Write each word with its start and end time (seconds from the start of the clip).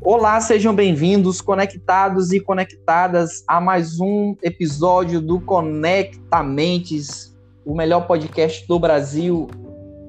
Olá, 0.00 0.40
sejam 0.40 0.74
bem-vindos, 0.74 1.40
conectados 1.40 2.32
e 2.32 2.40
conectadas 2.40 3.42
a 3.48 3.60
mais 3.60 4.00
um 4.00 4.36
episódio 4.42 5.20
do 5.20 5.40
Conectamentes, 5.40 7.34
o 7.64 7.74
melhor 7.74 8.06
podcast 8.06 8.66
do 8.68 8.78
Brasil 8.78 9.48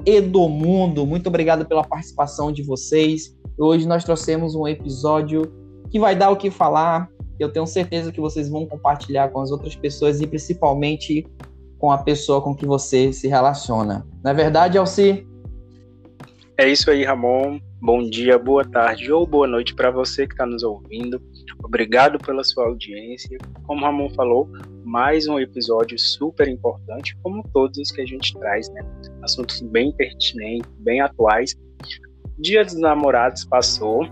e 0.06 0.20
do 0.20 0.50
mundo. 0.50 1.06
Muito 1.06 1.28
obrigado 1.28 1.66
pela 1.66 1.84
participação 1.84 2.52
de 2.52 2.62
vocês. 2.64 3.36
Hoje 3.58 3.88
nós 3.88 4.04
trouxemos 4.04 4.54
um 4.56 4.68
episódio 4.68 5.44
que 5.90 6.00
vai 6.00 6.16
dar 6.16 6.30
o 6.30 6.36
que 6.36 6.52
falar. 6.52 7.10
Eu 7.40 7.52
tenho 7.52 7.66
certeza 7.66 8.12
que 8.12 8.20
vocês 8.20 8.50
vão 8.50 8.66
compartilhar 8.66 9.30
com 9.30 9.40
as 9.40 9.52
outras 9.52 9.76
pessoas 9.76 10.20
e 10.20 10.28
principalmente 10.28 11.26
com 11.80 11.92
a 11.92 11.98
pessoa 11.98 12.42
com 12.42 12.56
que 12.56 12.66
você 12.66 13.14
se 13.14 13.28
relaciona. 13.28 14.06
É 14.26 14.34
verdade, 14.34 14.78
Alci? 14.78 15.26
É 16.58 16.70
isso 16.70 16.90
aí, 16.90 17.04
Ramon. 17.04 17.60
Bom 17.82 18.10
dia, 18.10 18.40
boa 18.40 18.64
tarde 18.64 19.12
ou 19.12 19.28
boa 19.28 19.46
noite 19.46 19.76
para 19.76 19.92
você 19.92 20.26
que 20.26 20.34
está 20.34 20.46
nos 20.46 20.64
ouvindo. 20.64 21.22
Obrigado 21.62 22.18
pela 22.18 22.46
sua 22.46 22.68
audiência. 22.68 23.38
Como 23.68 23.82
o 23.82 23.84
Ramon 23.84 24.10
falou, 24.12 24.50
mais 24.86 25.28
um 25.28 25.38
episódio 25.38 26.00
super 26.00 26.48
importante, 26.48 27.14
como 27.22 27.44
todos 27.52 27.78
os 27.78 27.92
que 27.92 28.00
a 28.00 28.06
gente 28.06 28.34
traz, 28.40 28.70
né? 28.70 28.82
Assuntos 29.22 29.60
bem 29.64 29.92
pertinentes, 29.92 30.72
bem 30.80 31.02
atuais. 31.02 31.60
Dia 32.40 32.64
dos 32.64 32.76
Namorados 32.76 33.44
passou, 33.44 34.04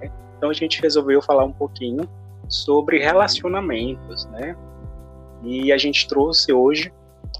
né? 0.00 0.10
então 0.36 0.50
a 0.50 0.54
gente 0.54 0.82
resolveu 0.82 1.22
falar 1.22 1.44
um 1.44 1.52
pouquinho 1.52 2.08
sobre 2.48 2.98
relacionamentos, 2.98 4.26
né? 4.32 4.56
E 5.44 5.72
a 5.72 5.78
gente 5.78 6.08
trouxe 6.08 6.52
hoje 6.52 6.92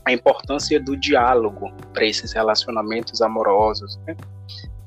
a 0.04 0.12
importância 0.12 0.78
do 0.80 0.96
diálogo 0.96 1.72
para 1.92 2.04
esses 2.04 2.32
relacionamentos 2.32 3.22
amorosos, 3.22 3.98
né? 4.06 4.16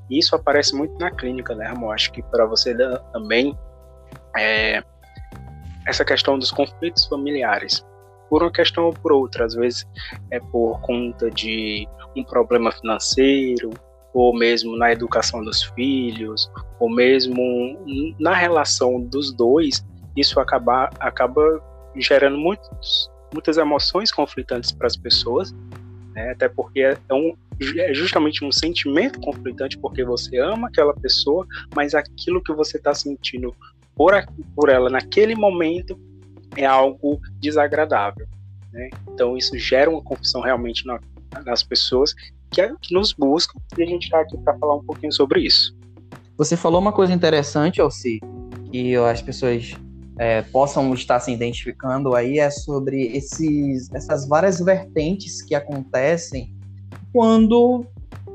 Isso 0.10 0.36
aparece 0.36 0.76
muito 0.76 0.98
na 1.00 1.12
clínica, 1.12 1.54
né, 1.56 1.66
Ramon? 1.66 1.92
Acho 1.92 2.12
que 2.12 2.22
para 2.24 2.46
você 2.46 2.76
também 3.12 3.58
é, 4.38 4.82
essa 5.86 6.06
questão 6.06 6.38
dos 6.38 6.52
conflitos 6.52 7.06
familiares, 7.06 7.86
por 8.30 8.44
uma 8.44 8.52
questão 8.52 8.86
ou 8.86 8.94
por 8.94 9.12
outra, 9.12 9.46
às 9.46 9.56
vezes 9.56 9.86
é 10.32 10.40
por 10.40 10.80
conta 10.82 11.32
de 11.32 11.88
um 12.16 12.24
problema 12.24 12.72
financeiro, 12.72 13.72
ou 14.14 14.36
mesmo 14.36 14.78
na 14.78 14.92
educação 14.92 15.44
dos 15.44 15.64
filhos, 15.64 16.52
ou 16.80 16.90
mesmo 16.90 17.42
na 18.20 18.34
relação 18.34 19.02
dos 19.02 19.32
dois, 19.34 19.86
isso 20.16 20.40
acaba, 20.40 20.90
acaba 21.00 21.42
gerando 21.96 22.38
muitos, 22.38 23.10
muitas 23.34 23.58
emoções 23.58 24.12
conflitantes 24.12 24.72
para 24.72 24.88
as 24.88 24.96
pessoas, 24.96 25.54
né? 26.14 26.32
até 26.32 26.48
porque 26.50 26.82
é, 26.82 26.98
um, 27.12 27.36
é 27.78 27.94
justamente 27.94 28.44
um 28.44 28.52
sentimento 28.52 29.20
conflitante 29.20 29.78
porque 29.78 30.04
você 30.04 30.38
ama 30.38 30.68
aquela 30.68 30.94
pessoa, 30.94 31.46
mas 31.76 31.94
aquilo 31.94 32.42
que 32.42 32.54
você 32.54 32.78
está 32.78 32.94
sentindo 32.94 33.56
por, 33.96 34.14
por 34.56 34.70
ela 34.70 34.90
naquele 34.90 35.36
momento 35.36 36.00
é 36.56 36.66
algo 36.66 37.20
desagradável. 37.40 38.28
Né? 38.72 38.90
Então 39.10 39.38
isso 39.38 39.58
gera 39.58 39.90
uma 39.90 40.02
confusão 40.02 40.42
realmente 40.42 40.86
na, 40.86 41.00
nas 41.46 41.64
pessoas 41.64 42.14
que, 42.52 42.62
é, 42.62 42.72
que, 42.82 42.94
nos 42.94 43.14
buscam 43.14 43.60
e 43.78 43.84
a 43.84 43.86
gente 43.86 44.04
está 44.06 44.22
aqui 44.22 44.38
para 44.38 44.58
falar 44.58 44.76
um 44.76 44.84
pouquinho 44.84 45.12
sobre 45.12 45.42
isso. 45.42 45.76
Você 46.38 46.56
falou 46.56 46.80
uma 46.80 46.94
coisa 46.94 47.12
interessante, 47.14 47.82
Alci, 47.82 48.22
que 48.72 48.96
as 48.96 49.22
pessoas 49.22 49.76
é, 50.18 50.42
possam 50.42 50.94
estar 50.94 51.20
se 51.20 51.32
identificando 51.32 52.16
aí 52.16 52.40
é 52.40 52.50
sobre 52.50 53.08
esses, 53.16 53.92
essas 53.94 54.28
várias 54.28 54.60
vertentes 54.60 55.42
que 55.42 55.54
acontecem 55.54 56.56
quando 57.14 57.86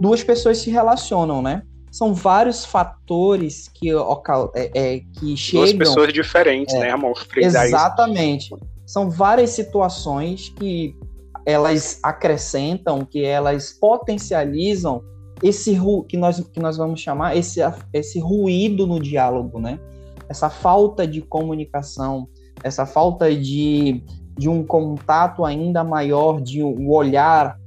duas 0.01 0.23
pessoas 0.23 0.59
se 0.59 0.71
relacionam, 0.71 1.43
né? 1.43 1.63
São 1.91 2.15
vários 2.15 2.65
fatores 2.65 3.69
que, 3.69 3.91
é, 3.91 4.71
é, 4.75 5.01
que 5.13 5.37
chegam... 5.37 5.67
Duas 5.67 5.73
pessoas 5.75 6.13
diferentes, 6.13 6.75
é, 6.75 6.81
né, 6.81 6.91
amor? 6.91 7.15
Exatamente. 7.37 8.55
São 8.87 9.11
várias 9.11 9.51
situações 9.51 10.49
que 10.49 10.97
elas 11.45 11.99
acrescentam, 12.03 13.05
que 13.05 13.25
elas 13.25 13.73
potencializam 13.73 15.03
esse 15.43 15.79
que 16.09 16.17
nós, 16.17 16.41
que 16.41 16.61
nós 16.61 16.77
vamos 16.77 17.01
chamar 17.01 17.37
esse, 17.37 17.61
esse 17.93 18.21
ruído 18.21 18.87
no 18.87 19.01
diálogo, 19.01 19.59
né? 19.59 19.79
Essa 20.33 20.49
falta 20.49 21.07
de 21.07 21.21
comunicação, 21.21 22.27
essa 22.65 22.87
falta 22.87 23.35
de, 23.35 24.03
de 24.37 24.49
um 24.49 24.65
contato 24.65 25.45
ainda 25.45 25.85
maior, 25.85 26.41
de 26.41 26.63
um 26.63 26.91
olhar 26.91 27.59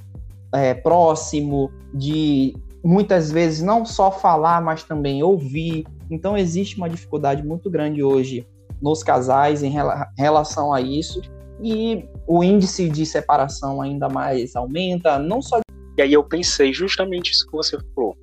é, 0.52 0.74
próximo, 0.74 1.72
de 1.94 2.56
muitas 2.84 3.32
vezes 3.32 3.62
não 3.62 3.86
só 3.86 4.12
falar, 4.12 4.62
mas 4.62 4.84
também 4.84 5.22
ouvir. 5.22 5.86
Então 6.10 6.36
existe 6.36 6.76
uma 6.78 6.90
dificuldade 6.90 7.46
muito 7.46 7.70
grande 7.70 8.04
hoje 8.04 8.48
nos 8.82 9.04
casais 9.04 9.62
em 9.62 9.72
relação 10.18 10.74
a 10.74 10.82
isso 10.82 11.22
e 11.62 12.04
o 12.28 12.44
índice 12.44 12.90
de 12.90 13.06
separação 13.06 13.82
ainda 13.82 14.10
mais 14.10 14.56
aumenta, 14.56 15.20
não 15.20 15.42
só. 15.42 15.60
E 15.98 16.02
aí 16.02 16.12
eu 16.12 16.24
pensei 16.24 16.74
justamente 16.74 17.32
isso 17.32 17.46
que 17.46 17.54
você 17.54 17.78
falou. 17.94 18.18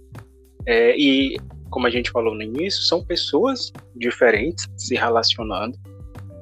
É, 0.66 0.96
e 0.98 1.36
como 1.72 1.86
a 1.86 1.90
gente 1.90 2.10
falou 2.10 2.34
no 2.34 2.42
início, 2.42 2.82
são 2.82 3.02
pessoas 3.02 3.72
diferentes 3.96 4.66
se 4.76 4.94
relacionando, 4.94 5.76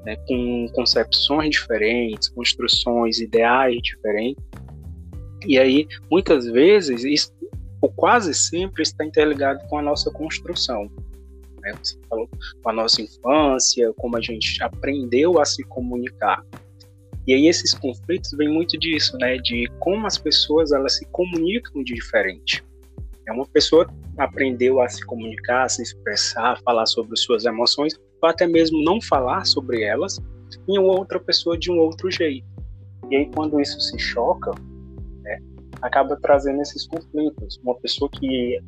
né, 0.04 0.16
com 0.26 0.66
concepções 0.74 1.50
diferentes, 1.50 2.28
construções, 2.28 3.20
ideais 3.20 3.80
diferentes. 3.80 4.44
E 5.46 5.58
aí, 5.58 5.86
muitas 6.10 6.46
vezes, 6.46 7.04
isso, 7.04 7.32
ou 7.80 7.88
quase 7.90 8.34
sempre, 8.34 8.82
está 8.82 9.04
interligado 9.04 9.66
com 9.68 9.78
a 9.78 9.82
nossa 9.82 10.10
construção. 10.10 10.90
Né? 11.60 11.72
Você 11.80 11.96
falou 12.08 12.28
com 12.62 12.70
a 12.70 12.72
nossa 12.72 13.00
infância, 13.00 13.92
como 13.96 14.16
a 14.16 14.20
gente 14.20 14.62
aprendeu 14.62 15.40
a 15.40 15.44
se 15.44 15.62
comunicar. 15.64 16.44
E 17.26 17.34
aí 17.34 17.46
esses 17.46 17.72
conflitos 17.72 18.32
vêm 18.32 18.48
muito 18.48 18.78
disso, 18.78 19.16
né? 19.18 19.36
De 19.36 19.70
como 19.78 20.06
as 20.06 20.18
pessoas 20.18 20.72
elas 20.72 20.96
se 20.96 21.04
comunicam 21.06 21.84
de 21.84 21.94
diferente. 21.94 22.64
É 23.28 23.32
uma 23.32 23.46
pessoa 23.46 23.86
aprendeu 24.18 24.80
a 24.80 24.88
se 24.88 25.04
comunicar, 25.04 25.64
a 25.64 25.68
se 25.68 25.82
expressar, 25.82 26.52
a 26.52 26.56
falar 26.56 26.86
sobre 26.86 27.16
suas 27.16 27.44
emoções, 27.44 27.94
ou 28.22 28.28
até 28.28 28.46
mesmo 28.46 28.82
não 28.82 29.00
falar 29.00 29.44
sobre 29.44 29.82
elas, 29.82 30.20
em 30.68 30.78
outra 30.78 31.18
pessoa 31.18 31.58
de 31.58 31.70
um 31.70 31.78
outro 31.78 32.10
jeito. 32.10 32.46
E 33.10 33.16
aí, 33.16 33.30
quando 33.34 33.60
isso 33.60 33.80
se 33.80 33.98
choca, 33.98 34.52
né, 35.22 35.38
acaba 35.82 36.16
trazendo 36.22 36.60
esses 36.60 36.86
conflitos. 36.86 37.58
Uma 37.62 37.74
pessoa 37.76 38.10
que 38.10 38.60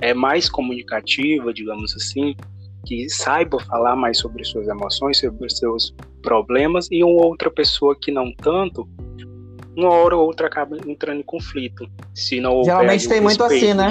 é 0.00 0.14
mais 0.14 0.48
comunicativa, 0.48 1.52
digamos 1.52 1.94
assim, 1.94 2.34
que 2.86 3.08
saiba 3.08 3.58
falar 3.60 3.96
mais 3.96 4.18
sobre 4.18 4.44
suas 4.44 4.68
emoções, 4.68 5.18
sobre 5.18 5.50
seus 5.50 5.94
problemas, 6.22 6.86
e 6.90 7.02
uma 7.02 7.26
outra 7.26 7.50
pessoa 7.50 7.96
que 8.00 8.12
não 8.12 8.32
tanto, 8.34 8.88
uma 9.76 9.90
hora 9.90 10.16
ou 10.16 10.26
outra 10.26 10.46
acaba 10.46 10.76
entrando 10.86 11.20
em 11.20 11.24
conflito. 11.24 11.86
Se 12.14 12.40
não 12.40 12.64
Geralmente 12.64 13.08
tem 13.08 13.20
muito 13.20 13.42
assim, 13.42 13.74
né? 13.74 13.90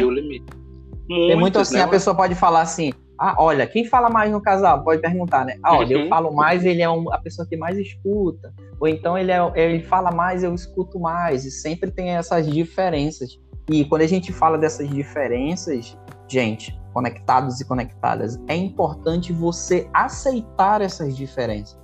Muitos, 1.07 1.27
Tem 1.27 1.35
muito 1.35 1.59
assim, 1.59 1.75
né? 1.75 1.83
a 1.83 1.87
pessoa 1.87 2.15
pode 2.15 2.33
falar 2.33 2.61
assim, 2.61 2.91
ah, 3.17 3.35
olha, 3.37 3.65
quem 3.65 3.85
fala 3.85 4.09
mais 4.09 4.31
no 4.31 4.41
casal? 4.41 4.83
Pode 4.83 5.01
perguntar, 5.01 5.45
né? 5.45 5.57
Ah, 5.63 5.77
olha, 5.77 5.97
uhum. 5.97 6.03
eu 6.03 6.09
falo 6.09 6.33
mais, 6.33 6.65
ele 6.65 6.81
é 6.81 6.89
um, 6.89 7.11
a 7.13 7.17
pessoa 7.17 7.47
que 7.47 7.55
mais 7.55 7.77
escuta. 7.77 8.53
Ou 8.79 8.87
então 8.87 9.17
ele, 9.17 9.31
é, 9.31 9.51
ele 9.55 9.83
fala 9.83 10.11
mais, 10.11 10.43
eu 10.43 10.53
escuto 10.53 10.99
mais. 10.99 11.45
E 11.45 11.51
sempre 11.51 11.91
tem 11.91 12.09
essas 12.09 12.49
diferenças. 12.49 13.39
E 13.69 13.85
quando 13.85 14.01
a 14.01 14.07
gente 14.07 14.33
fala 14.33 14.57
dessas 14.57 14.89
diferenças, 14.89 15.97
gente, 16.27 16.77
conectados 16.93 17.61
e 17.61 17.65
conectadas, 17.65 18.39
é 18.47 18.55
importante 18.55 19.31
você 19.31 19.87
aceitar 19.93 20.81
essas 20.81 21.15
diferenças. 21.15 21.79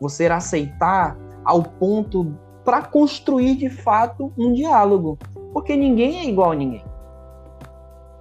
Você 0.00 0.26
aceitar 0.26 1.16
ao 1.44 1.62
ponto 1.62 2.36
para 2.64 2.82
construir 2.82 3.56
de 3.56 3.70
fato 3.70 4.32
um 4.36 4.52
diálogo. 4.52 5.18
Porque 5.54 5.74
ninguém 5.74 6.18
é 6.20 6.28
igual 6.28 6.52
a 6.52 6.54
ninguém 6.54 6.87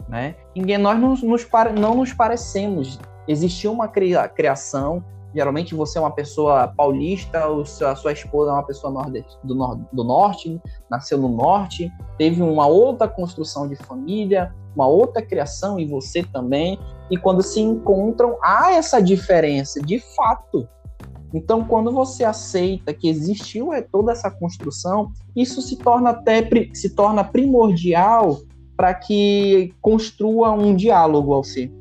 né? 0.08 0.36
Nós 0.80 1.00
não 1.00 1.10
nos, 1.10 1.48
não 1.76 1.96
nos 1.96 2.14
parecemos. 2.14 3.00
Existiu 3.28 3.72
uma 3.72 3.88
criação, 3.88 5.04
geralmente 5.34 5.76
você 5.76 5.98
é 5.98 6.02
uma 6.02 6.12
pessoa 6.12 6.70
paulista, 6.70 7.46
a 7.46 7.96
sua 7.96 8.12
esposa 8.12 8.52
é 8.52 8.54
uma 8.54 8.66
pessoa 8.66 9.12
do, 9.44 9.54
nor 9.54 9.78
do 9.92 10.04
norte, 10.04 10.60
nasceu 10.90 11.18
no 11.18 11.30
norte, 11.30 11.92
teve 12.18 12.42
uma 12.42 12.68
outra 12.68 13.08
construção 13.08 13.68
de 13.68 13.76
família, 13.76 14.54
uma 14.74 14.88
outra 14.88 15.22
criação, 15.22 15.80
e 15.80 15.86
você 15.86 16.24
também. 16.24 16.80
E 17.12 17.18
quando 17.18 17.42
se 17.42 17.60
encontram, 17.60 18.38
há 18.42 18.74
essa 18.74 19.02
diferença, 19.02 19.82
de 19.82 20.00
fato. 20.16 20.68
Então, 21.34 21.66
quando 21.66 21.92
você 21.92 22.24
aceita 22.24 22.94
que 22.94 23.10
existiu 23.10 23.74
é, 23.74 23.82
toda 23.82 24.14
essa 24.14 24.32
construção, 24.32 25.12
isso 25.36 25.62
se 25.62 25.76
torna 25.78 26.12
até 26.12 26.48
se 26.74 26.96
torna 26.96 27.24
primordial 27.24 28.40
para 28.78 28.94
que 28.94 29.74
construa 29.82 30.52
um 30.52 30.76
diálogo, 30.76 31.34
Alci. 31.34 31.72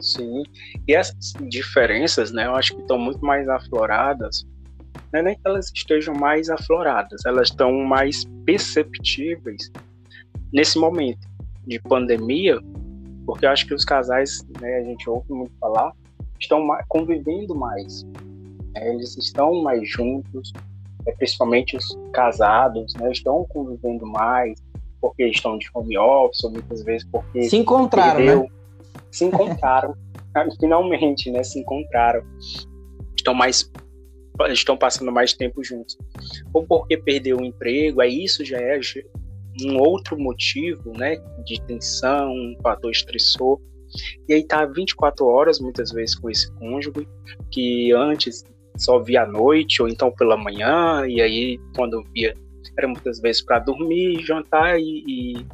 Sim, 0.00 0.42
e 0.88 0.94
essas 0.94 1.32
diferenças, 1.42 2.32
né, 2.32 2.46
eu 2.46 2.56
acho 2.56 2.74
que 2.74 2.80
estão 2.80 2.98
muito 2.98 3.24
mais 3.24 3.48
afloradas, 3.48 4.44
não 5.12 5.20
é 5.20 5.22
nem 5.22 5.34
que 5.36 5.42
elas 5.44 5.70
estejam 5.72 6.12
mais 6.14 6.50
afloradas, 6.50 7.24
elas 7.24 7.48
estão 7.48 7.72
mais 7.84 8.24
perceptíveis 8.44 9.70
nesse 10.52 10.78
momento 10.78 11.28
de 11.66 11.78
pandemia, 11.80 12.58
Porque 13.24 13.46
eu 13.46 13.50
acho 13.50 13.66
que 13.66 13.74
os 13.74 13.84
casais, 13.84 14.44
né, 14.60 14.78
a 14.78 14.82
gente 14.82 15.08
ouve 15.08 15.32
muito 15.32 15.52
falar, 15.60 15.92
estão 16.40 16.66
convivendo 16.88 17.54
mais. 17.54 18.02
Né? 18.74 18.94
Eles 18.94 19.16
estão 19.16 19.62
mais 19.62 19.88
juntos, 19.88 20.52
é, 21.06 21.12
principalmente 21.12 21.76
os 21.76 21.96
casados, 22.12 22.92
né, 22.94 23.12
estão 23.12 23.44
convivendo 23.44 24.04
mais, 24.04 24.60
porque 25.02 25.26
estão 25.26 25.58
de 25.58 25.68
home 25.74 25.98
office, 25.98 26.44
ou 26.44 26.52
muitas 26.52 26.84
vezes 26.84 27.06
porque. 27.10 27.42
Se 27.42 27.56
encontraram, 27.56 28.16
perdeu, 28.16 28.42
né? 28.44 28.48
Se 29.10 29.24
encontraram, 29.24 29.94
finalmente, 30.60 31.30
né? 31.30 31.42
Se 31.42 31.58
encontraram. 31.58 32.22
Estão 33.16 33.34
mais. 33.34 33.70
Estão 34.48 34.76
passando 34.76 35.12
mais 35.12 35.34
tempo 35.34 35.62
juntos. 35.62 35.98
Ou 36.54 36.64
porque 36.64 36.96
perdeu 36.96 37.38
o 37.38 37.44
emprego, 37.44 38.00
aí 38.00 38.24
isso 38.24 38.44
já 38.44 38.58
é 38.58 38.80
um 39.66 39.78
outro 39.78 40.18
motivo, 40.18 40.92
né? 40.96 41.16
De 41.44 41.60
tensão, 41.66 42.30
um 42.30 42.56
fator 42.62 42.90
estressor. 42.90 43.60
E 44.26 44.32
aí 44.32 44.44
tá 44.44 44.64
24 44.64 45.26
horas, 45.26 45.60
muitas 45.60 45.90
vezes, 45.90 46.14
com 46.14 46.30
esse 46.30 46.50
cônjuge, 46.54 47.06
que 47.50 47.92
antes 47.92 48.42
só 48.78 48.98
via 48.98 49.24
à 49.24 49.26
noite 49.26 49.82
ou 49.82 49.88
então 49.88 50.10
pela 50.10 50.36
manhã, 50.36 51.06
e 51.06 51.20
aí 51.20 51.60
quando 51.76 52.02
via 52.14 52.34
era 52.76 52.86
muitas 52.86 53.20
vezes 53.20 53.42
para 53.42 53.58
dormir, 53.58 54.20
jantar 54.20 54.78
e, 54.78 55.04
e, 55.06 55.46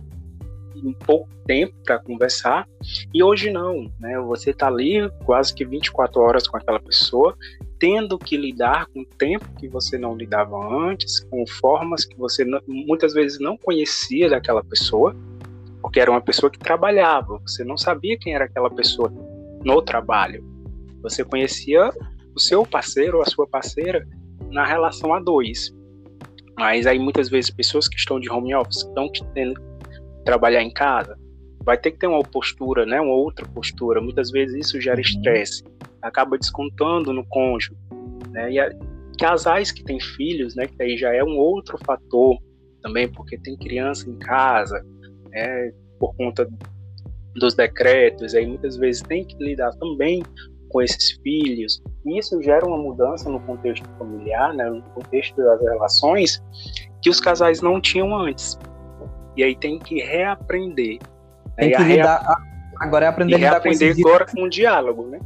um 0.85 0.93
pouco 0.93 1.29
tempo 1.47 1.75
para 1.85 1.99
conversar. 1.99 2.69
E 3.13 3.23
hoje 3.23 3.51
não, 3.51 3.91
né? 3.99 4.19
Você 4.21 4.51
está 4.51 4.69
ali 4.69 5.11
quase 5.25 5.55
que 5.55 5.65
24 5.65 6.21
horas 6.21 6.47
com 6.47 6.57
aquela 6.57 6.81
pessoa, 6.81 7.37
tendo 7.79 8.19
que 8.19 8.37
lidar 8.37 8.87
com 8.87 9.05
tempo 9.05 9.47
que 9.59 9.69
você 9.69 9.97
não 9.99 10.17
lidava 10.17 10.57
antes, 10.57 11.21
com 11.21 11.47
formas 11.47 12.05
que 12.05 12.17
você 12.17 12.45
não, 12.45 12.61
muitas 12.67 13.13
vezes 13.13 13.39
não 13.41 13.57
conhecia 13.57 14.29
daquela 14.29 14.63
pessoa, 14.63 15.15
porque 15.81 16.01
era 16.01 16.11
uma 16.11 16.21
pessoa 16.21 16.51
que 16.51 16.59
trabalhava, 16.59 17.39
você 17.47 17.65
não 17.65 17.77
sabia 17.77 18.19
quem 18.19 18.35
era 18.35 18.45
aquela 18.45 18.71
pessoa 18.71 19.13
no 19.65 19.81
trabalho. 19.81 20.45
Você 21.03 21.25
conhecia 21.25 21.91
o 22.35 22.41
seu 22.41 22.67
parceiro 22.67 23.19
ou 23.19 23.23
a 23.23 23.27
sua 23.27 23.47
parceira 23.47 24.07
na 24.51 24.65
relação 24.65 25.15
a 25.15 25.21
dois. 25.21 25.73
Mas 26.59 26.87
aí 26.87 26.99
muitas 26.99 27.29
vezes 27.29 27.51
pessoas 27.51 27.89
que 27.89 27.97
estão 27.97 28.19
de 28.19 28.31
home 28.31 28.55
office 28.55 28.79
estão 28.79 29.11
tendo 29.33 29.55
que 29.55 30.25
trabalhar 30.25 30.63
em 30.63 30.73
casa, 30.73 31.17
vai 31.65 31.79
ter 31.79 31.93
que 31.93 31.99
ter 31.99 32.07
uma 32.07 32.23
postura, 32.23 32.85
né, 32.85 33.01
uma 33.01 33.15
outra 33.15 33.47
postura. 33.47 34.01
Muitas 34.01 34.31
vezes 34.31 34.67
isso 34.67 34.81
gera 34.81 34.97
uhum. 34.97 35.03
estresse, 35.03 35.65
acaba 36.03 36.37
descontando 36.37 37.13
no 37.13 37.25
cônjuge, 37.27 37.77
né? 38.31 38.51
E 38.53 38.59
a, 38.59 38.71
casais 39.19 39.73
que 39.73 39.83
têm 39.85 40.01
filhos, 40.01 40.55
né, 40.55 40.67
que 40.67 40.83
aí 40.83 40.97
já 40.97 41.13
é 41.15 41.23
um 41.23 41.37
outro 41.37 41.77
fator 41.85 42.39
também, 42.83 43.09
porque 43.09 43.37
tem 43.39 43.57
criança 43.57 44.09
em 44.09 44.17
casa, 44.17 44.85
né, 45.31 45.73
por 45.99 46.15
conta 46.15 46.49
dos 47.35 47.55
decretos, 47.55 48.35
aí 48.35 48.47
muitas 48.47 48.77
vezes 48.77 49.03
tem 49.03 49.25
que 49.25 49.37
lidar 49.43 49.73
também 49.75 50.23
com 50.69 50.83
esses 50.83 51.13
filhos. 51.23 51.83
Isso 52.17 52.41
gera 52.43 52.65
uma 52.67 52.79
mudança 52.79 53.29
no 53.29 53.41
contexto 53.41 53.89
familiar, 53.99 54.55
né, 54.55 54.71
no 54.71 54.83
contexto 54.95 55.37
das 55.37 55.61
relações, 55.61 56.43
que 57.03 57.11
os 57.11 57.21
casais 57.21 57.61
não 57.61 57.81
tinham 57.81 58.15
antes. 58.15 58.59
E 59.37 59.43
aí 59.43 59.55
tem 59.57 59.79
que 59.79 60.01
reaprender. 60.01 60.99
Tem 61.57 61.73
que 61.73 61.83
lidar, 61.83 62.25
agora 62.79 63.07
é 63.07 63.09
aprender 63.09 63.35
a 63.35 63.39
lidar 63.39 63.61
com 63.61 63.69
esses 63.69 63.99
agora 63.99 64.27
com 64.27 64.43
o 64.43 64.49
diálogo, 64.49 65.05
né? 65.09 65.19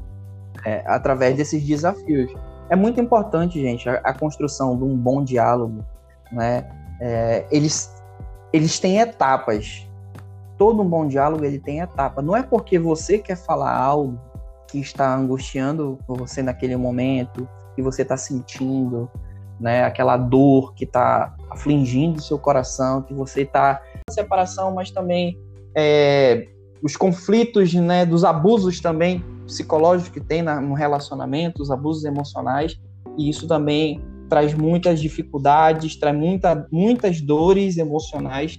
É, 0.65 0.83
através 0.87 1.37
desses 1.37 1.63
desafios. 1.63 2.33
É 2.71 2.77
muito 2.77 3.01
importante, 3.01 3.61
gente, 3.61 3.89
a, 3.89 3.95
a 4.05 4.15
construção 4.15 4.77
de 4.77 4.85
um 4.85 4.97
bom 4.97 5.23
diálogo, 5.23 5.85
né? 6.31 6.71
É, 7.01 7.45
eles, 7.51 7.95
eles 8.53 8.79
têm 8.79 8.99
etapas. 9.01 9.87
Todo 10.57 10.83
um 10.83 10.89
bom 10.89 11.07
diálogo 11.07 11.45
ele 11.45 11.59
tem 11.59 11.81
etapa. 11.81 12.23
Não 12.23 12.37
é 12.37 12.43
porque 12.43 12.79
você 12.79 13.19
quer 13.19 13.37
falar 13.37 13.77
algo 13.77 14.19
que 14.73 14.81
está 14.81 15.15
angustiando 15.15 15.99
você 16.09 16.43
naquele 16.43 16.77
momento, 16.77 17.47
que 17.77 17.83
você 17.83 18.01
está 18.01 18.17
sentindo, 18.17 19.11
né? 19.61 19.85
Aquela 19.85 20.17
dor 20.17 20.73
que 20.75 20.85
está 20.85 21.37
afligindo 21.51 22.19
o 22.19 22.23
seu 22.23 22.39
coração, 22.39 23.03
que 23.03 23.13
você 23.13 23.43
está 23.43 23.83
separação, 24.09 24.73
mas 24.73 24.91
também 24.91 25.39
é, 25.77 26.49
os 26.83 26.97
conflitos, 26.97 27.75
né? 27.75 28.07
Dos 28.07 28.25
abusos 28.25 28.81
também 28.81 29.23
psicológicos 29.47 30.11
que 30.11 30.21
tem 30.21 30.41
na, 30.41 30.59
no 30.59 30.73
relacionamento, 30.73 31.61
os 31.61 31.71
abusos 31.71 32.07
emocionais, 32.07 32.81
e 33.19 33.29
isso 33.29 33.47
também 33.47 34.03
traz 34.31 34.55
muitas 34.55 35.03
dificuldades, 35.03 35.97
traz 35.97 36.17
muita, 36.17 36.67
muitas 36.73 37.21
dores 37.21 37.77
emocionais, 37.77 38.59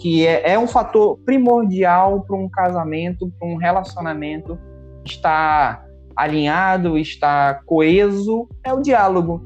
que 0.00 0.26
é, 0.26 0.54
é 0.54 0.58
um 0.58 0.66
fator 0.66 1.18
primordial 1.24 2.22
para 2.22 2.34
um 2.34 2.48
casamento, 2.48 3.32
para 3.38 3.46
um 3.46 3.54
relacionamento 3.54 4.58
está 5.04 5.84
alinhado, 6.16 6.98
está 6.98 7.60
coeso, 7.66 8.48
é 8.64 8.72
o 8.72 8.80
diálogo. 8.80 9.42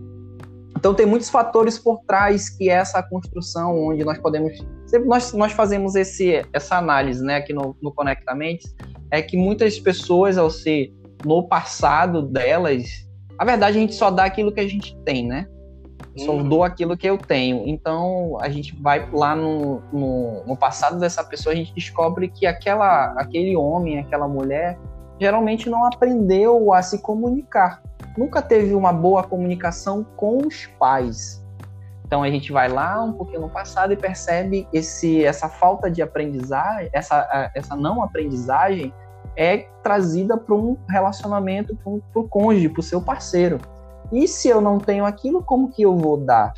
Então 0.76 0.94
tem 0.94 1.06
muitos 1.06 1.30
fatores 1.30 1.78
por 1.78 2.00
trás 2.06 2.50
que 2.50 2.68
é 2.68 2.74
essa 2.74 3.02
construção 3.02 3.88
onde 3.88 4.04
nós 4.04 4.18
podemos 4.18 4.52
sempre 4.86 5.08
nós, 5.08 5.32
nós 5.32 5.52
fazemos 5.52 5.94
esse 5.94 6.44
essa 6.52 6.76
análise, 6.76 7.24
né, 7.24 7.36
aqui 7.36 7.52
no, 7.52 7.76
no 7.82 7.92
Conectamente, 7.92 8.68
é 9.10 9.22
que 9.22 9.36
muitas 9.36 9.80
pessoas 9.80 10.36
ao 10.38 10.50
ser 10.50 10.92
no 11.24 11.48
passado 11.48 12.22
delas, 12.22 12.84
a 13.38 13.44
verdade 13.44 13.78
a 13.78 13.80
gente 13.80 13.94
só 13.94 14.10
dá 14.10 14.24
aquilo 14.24 14.52
que 14.52 14.60
a 14.60 14.68
gente 14.68 14.96
tem, 15.04 15.26
né? 15.26 15.48
Só 16.16 16.32
uhum. 16.32 16.48
dou 16.48 16.64
aquilo 16.64 16.96
que 16.96 17.08
eu 17.08 17.18
tenho. 17.18 17.66
Então 17.66 18.38
a 18.40 18.48
gente 18.48 18.74
vai 18.80 19.08
lá 19.12 19.34
no, 19.34 19.82
no, 19.92 20.44
no 20.46 20.56
passado 20.56 20.98
dessa 20.98 21.22
pessoa, 21.24 21.52
a 21.52 21.56
gente 21.56 21.74
descobre 21.74 22.28
que 22.28 22.46
aquela, 22.46 23.12
aquele 23.18 23.56
homem, 23.56 23.98
aquela 23.98 24.28
mulher 24.28 24.78
geralmente 25.18 25.68
não 25.68 25.84
aprendeu 25.84 26.72
a 26.72 26.82
se 26.82 26.98
comunicar. 26.98 27.82
Nunca 28.16 28.40
teve 28.40 28.74
uma 28.74 28.92
boa 28.92 29.22
comunicação 29.22 30.04
com 30.16 30.38
os 30.46 30.66
pais. 30.78 31.44
Então 32.06 32.22
a 32.22 32.30
gente 32.30 32.52
vai 32.52 32.68
lá 32.68 33.02
um 33.02 33.12
pouquinho 33.12 33.40
no 33.40 33.48
passado 33.48 33.92
e 33.92 33.96
percebe 33.96 34.68
esse, 34.72 35.24
essa 35.24 35.48
falta 35.48 35.90
de 35.90 36.00
aprendizagem, 36.00 36.88
essa, 36.92 37.50
essa 37.54 37.74
não 37.74 38.02
aprendizagem 38.02 38.94
é 39.36 39.66
trazida 39.82 40.36
para 40.36 40.54
um 40.54 40.76
relacionamento, 40.88 41.76
para 41.76 42.20
o 42.20 42.28
cônjuge, 42.28 42.68
para 42.68 42.80
o 42.80 42.82
seu 42.82 43.02
parceiro. 43.02 43.58
E 44.12 44.28
se 44.28 44.48
eu 44.48 44.60
não 44.60 44.78
tenho 44.78 45.04
aquilo, 45.04 45.42
como 45.42 45.68
que 45.68 45.82
eu 45.82 45.96
vou 45.96 46.16
dar? 46.16 46.54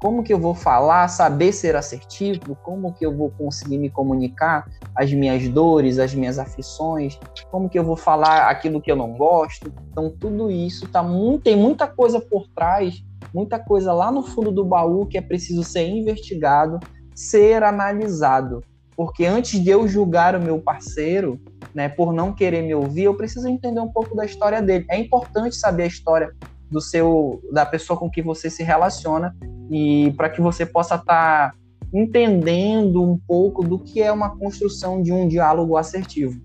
Como 0.00 0.22
que 0.22 0.32
eu 0.32 0.38
vou 0.38 0.54
falar, 0.54 1.08
saber 1.08 1.52
ser 1.52 1.74
assertivo? 1.74 2.56
Como 2.62 2.92
que 2.92 3.04
eu 3.04 3.16
vou 3.16 3.30
conseguir 3.30 3.78
me 3.78 3.90
comunicar 3.90 4.66
as 4.94 5.12
minhas 5.12 5.48
dores, 5.48 5.98
as 5.98 6.14
minhas 6.14 6.38
aflições? 6.38 7.18
Como 7.50 7.68
que 7.68 7.78
eu 7.78 7.84
vou 7.84 7.96
falar 7.96 8.48
aquilo 8.48 8.80
que 8.80 8.90
eu 8.90 8.96
não 8.96 9.12
gosto? 9.14 9.72
Então 9.90 10.10
tudo 10.10 10.50
isso 10.50 10.88
tá 10.88 11.02
muito, 11.02 11.42
tem 11.42 11.56
muita 11.56 11.86
coisa 11.86 12.20
por 12.20 12.46
trás, 12.48 13.02
muita 13.34 13.58
coisa 13.58 13.92
lá 13.92 14.10
no 14.10 14.22
fundo 14.22 14.52
do 14.52 14.64
baú 14.64 15.06
que 15.06 15.18
é 15.18 15.22
preciso 15.22 15.64
ser 15.64 15.88
investigado, 15.88 16.78
ser 17.14 17.62
analisado. 17.62 18.62
Porque 18.96 19.24
antes 19.24 19.62
de 19.62 19.70
eu 19.70 19.86
julgar 19.86 20.34
o 20.34 20.40
meu 20.40 20.60
parceiro, 20.60 21.40
né, 21.72 21.88
por 21.88 22.12
não 22.12 22.32
querer 22.32 22.62
me 22.62 22.74
ouvir, 22.74 23.04
eu 23.04 23.16
preciso 23.16 23.46
entender 23.46 23.78
um 23.78 23.92
pouco 23.92 24.16
da 24.16 24.24
história 24.24 24.60
dele. 24.60 24.84
É 24.90 24.98
importante 24.98 25.54
saber 25.54 25.84
a 25.84 25.86
história 25.86 26.34
do 26.70 26.80
seu 26.80 27.40
da 27.52 27.64
pessoa 27.64 27.98
com 27.98 28.10
que 28.10 28.22
você 28.22 28.50
se 28.50 28.62
relaciona 28.62 29.34
e 29.70 30.12
para 30.16 30.28
que 30.28 30.40
você 30.40 30.66
possa 30.66 30.96
estar 30.96 31.50
tá 31.50 31.54
entendendo 31.92 33.02
um 33.02 33.18
pouco 33.18 33.64
do 33.64 33.78
que 33.78 34.02
é 34.02 34.12
uma 34.12 34.36
construção 34.36 35.02
de 35.02 35.12
um 35.12 35.26
diálogo 35.26 35.76
assertivo. 35.76 36.40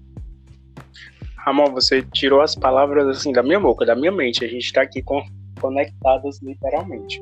Ramon, 1.37 1.71
você 1.71 2.01
tirou 2.01 2.41
as 2.41 2.55
palavras 2.55 3.05
assim 3.07 3.33
da 3.33 3.43
minha 3.43 3.59
boca, 3.59 3.85
da 3.85 3.95
minha 3.95 4.11
mente. 4.11 4.45
A 4.45 4.47
gente 4.47 4.63
está 4.63 4.81
aqui 4.81 5.01
com, 5.01 5.21
conectados 5.59 6.41
literalmente. 6.41 7.21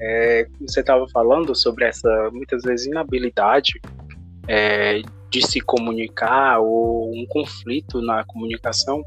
É, 0.00 0.46
você 0.60 0.80
estava 0.80 1.06
falando 1.10 1.54
sobre 1.54 1.84
essa 1.84 2.30
muitas 2.32 2.62
vezes 2.62 2.86
inabilidade 2.86 3.80
é, 4.48 5.02
de 5.30 5.46
se 5.46 5.60
comunicar 5.60 6.58
ou 6.58 7.12
um 7.12 7.24
conflito 7.28 8.00
na 8.00 8.24
comunicação 8.24 9.04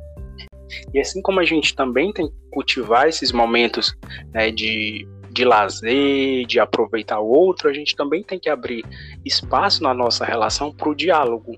e 0.93 0.99
assim 0.99 1.21
como 1.21 1.39
a 1.39 1.45
gente 1.45 1.75
também 1.75 2.11
tem 2.11 2.27
que 2.27 2.33
cultivar 2.51 3.07
esses 3.07 3.31
momentos 3.31 3.95
né, 4.33 4.51
de, 4.51 5.07
de 5.31 5.43
lazer, 5.43 6.45
de 6.45 6.59
aproveitar 6.59 7.19
o 7.19 7.27
outro, 7.27 7.69
a 7.69 7.73
gente 7.73 7.95
também 7.95 8.23
tem 8.23 8.39
que 8.39 8.49
abrir 8.49 8.83
espaço 9.25 9.83
na 9.83 9.93
nossa 9.93 10.23
relação 10.23 10.71
para 10.71 10.89
o 10.89 10.95
diálogo. 10.95 11.57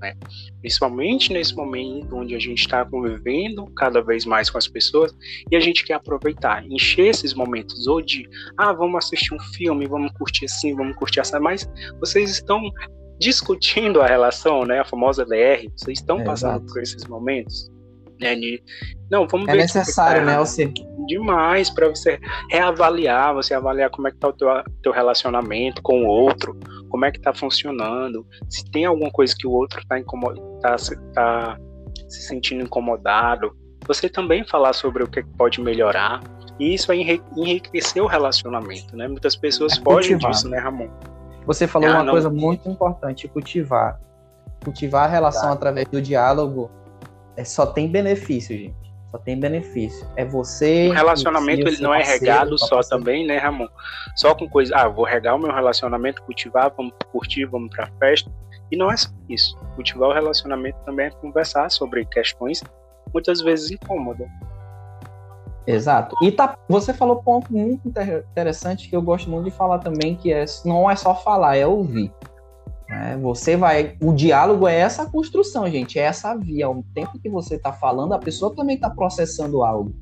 Né? 0.00 0.14
Principalmente 0.60 1.32
nesse 1.32 1.54
momento 1.54 2.16
onde 2.16 2.34
a 2.34 2.38
gente 2.38 2.60
está 2.60 2.84
convivendo 2.84 3.66
cada 3.76 4.02
vez 4.02 4.26
mais 4.26 4.50
com 4.50 4.58
as 4.58 4.66
pessoas 4.66 5.14
e 5.50 5.54
a 5.54 5.60
gente 5.60 5.84
quer 5.84 5.94
aproveitar, 5.94 6.66
encher 6.66 7.06
esses 7.06 7.34
momentos 7.34 7.86
ou 7.86 8.02
de, 8.02 8.28
ah, 8.58 8.72
vamos 8.72 9.04
assistir 9.04 9.32
um 9.34 9.40
filme, 9.54 9.86
vamos 9.86 10.10
curtir 10.12 10.46
assim, 10.46 10.74
vamos 10.74 10.96
curtir 10.96 11.20
assim, 11.20 11.38
mas 11.38 11.70
vocês 12.00 12.30
estão 12.30 12.60
discutindo 13.20 14.00
a 14.00 14.06
relação, 14.06 14.64
né, 14.64 14.80
a 14.80 14.84
famosa 14.84 15.24
DR, 15.24 15.68
vocês 15.76 16.00
estão 16.00 16.20
é, 16.20 16.24
passando 16.24 16.56
exato. 16.56 16.66
por 16.66 16.82
esses 16.82 17.04
momentos 17.06 17.70
Né, 18.22 18.34
de, 18.36 18.62
não, 19.10 19.26
vamos 19.26 19.48
é 19.48 19.52
ver 19.52 19.58
necessário, 19.58 20.24
né, 20.24 20.38
você 20.38 20.72
demais 21.06 21.68
para 21.68 21.88
você 21.88 22.18
reavaliar, 22.50 23.34
você 23.34 23.54
avaliar 23.54 23.90
como 23.90 24.08
é 24.08 24.10
que 24.12 24.18
tá 24.18 24.28
o 24.28 24.32
teu, 24.32 24.48
teu 24.82 24.92
relacionamento 24.92 25.82
com 25.82 26.04
o 26.04 26.06
outro, 26.06 26.58
como 26.88 27.04
é 27.04 27.10
que 27.10 27.20
tá 27.20 27.34
funcionando, 27.34 28.26
se 28.48 28.64
tem 28.70 28.84
alguma 28.84 29.10
coisa 29.10 29.34
que 29.36 29.46
o 29.46 29.50
outro 29.50 29.82
tá, 29.88 29.96
tá, 30.60 30.76
tá 31.14 31.58
se 32.08 32.22
sentindo 32.22 32.62
incomodado, 32.62 33.54
você 33.86 34.08
também 34.08 34.46
falar 34.46 34.72
sobre 34.72 35.02
o 35.02 35.08
que 35.08 35.22
pode 35.36 35.60
melhorar, 35.60 36.20
e 36.58 36.74
isso 36.74 36.92
é 36.92 36.96
enriquecer 37.36 38.02
o 38.02 38.06
relacionamento, 38.06 38.96
né? 38.96 39.08
Muitas 39.08 39.34
pessoas 39.34 39.76
é 39.76 39.82
fogem 39.82 40.16
disso, 40.16 40.48
né, 40.48 40.58
Ramon? 40.58 40.88
Você 41.46 41.66
falou 41.66 41.88
ah, 41.88 41.94
uma 41.94 42.04
não... 42.04 42.12
coisa 42.12 42.30
muito 42.30 42.68
importante, 42.68 43.26
cultivar. 43.26 43.98
Cultivar 44.62 45.04
a 45.04 45.08
relação 45.08 45.48
tá. 45.48 45.52
através 45.52 45.88
do 45.88 46.00
diálogo 46.00 46.70
é, 47.36 47.44
só 47.44 47.66
tem 47.66 47.88
benefício, 47.88 48.56
gente. 48.56 48.92
Só 49.10 49.18
tem 49.18 49.38
benefício. 49.38 50.06
É 50.16 50.24
você. 50.24 50.88
O 50.88 50.92
relacionamento 50.92 51.68
ele 51.68 51.82
não 51.82 51.92
é 51.92 52.02
regado 52.02 52.58
só 52.58 52.80
também, 52.80 53.26
né, 53.26 53.36
Ramon? 53.36 53.68
Só 54.16 54.34
com 54.34 54.48
coisa. 54.48 54.74
Ah, 54.74 54.88
vou 54.88 55.04
regar 55.04 55.36
o 55.36 55.38
meu 55.38 55.52
relacionamento, 55.52 56.22
cultivar, 56.22 56.72
vamos 56.74 56.94
curtir, 57.10 57.44
vamos 57.44 57.74
pra 57.74 57.90
festa. 57.98 58.30
E 58.70 58.76
não 58.76 58.90
é 58.90 58.96
só 58.96 59.10
isso. 59.28 59.58
Cultivar 59.74 60.08
o 60.08 60.12
relacionamento 60.14 60.78
também 60.86 61.06
é 61.06 61.10
conversar 61.10 61.70
sobre 61.70 62.06
questões 62.06 62.62
muitas 63.12 63.42
vezes 63.42 63.70
incômodas. 63.70 64.26
Exato. 65.66 66.16
E 66.22 66.32
tá, 66.32 66.56
você 66.68 66.92
falou 66.92 67.18
um 67.18 67.22
ponto 67.22 67.52
muito 67.52 67.88
interessante 67.88 68.88
que 68.88 68.96
eu 68.96 69.02
gosto 69.02 69.30
muito 69.30 69.44
de 69.44 69.50
falar 69.50 69.78
também, 69.78 70.16
que 70.16 70.32
é 70.32 70.44
não 70.64 70.90
é 70.90 70.96
só 70.96 71.14
falar, 71.14 71.56
é 71.56 71.66
ouvir. 71.66 72.10
É, 72.92 73.16
você 73.16 73.56
vai. 73.56 73.96
O 74.02 74.12
diálogo 74.12 74.68
é 74.68 74.78
essa 74.78 75.06
construção, 75.06 75.68
gente. 75.70 75.98
É 75.98 76.02
essa 76.02 76.36
via. 76.36 76.66
Ao 76.66 76.84
tempo 76.94 77.18
que 77.18 77.28
você 77.28 77.54
está 77.54 77.72
falando, 77.72 78.12
a 78.12 78.18
pessoa 78.18 78.54
também 78.54 78.76
está 78.76 78.90
processando 78.90 79.64
algo. 79.64 79.94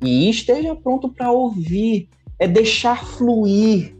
E 0.00 0.30
esteja 0.30 0.74
pronto 0.74 1.10
para 1.10 1.30
ouvir. 1.30 2.08
É 2.38 2.48
deixar 2.48 3.04
fluir. 3.04 3.94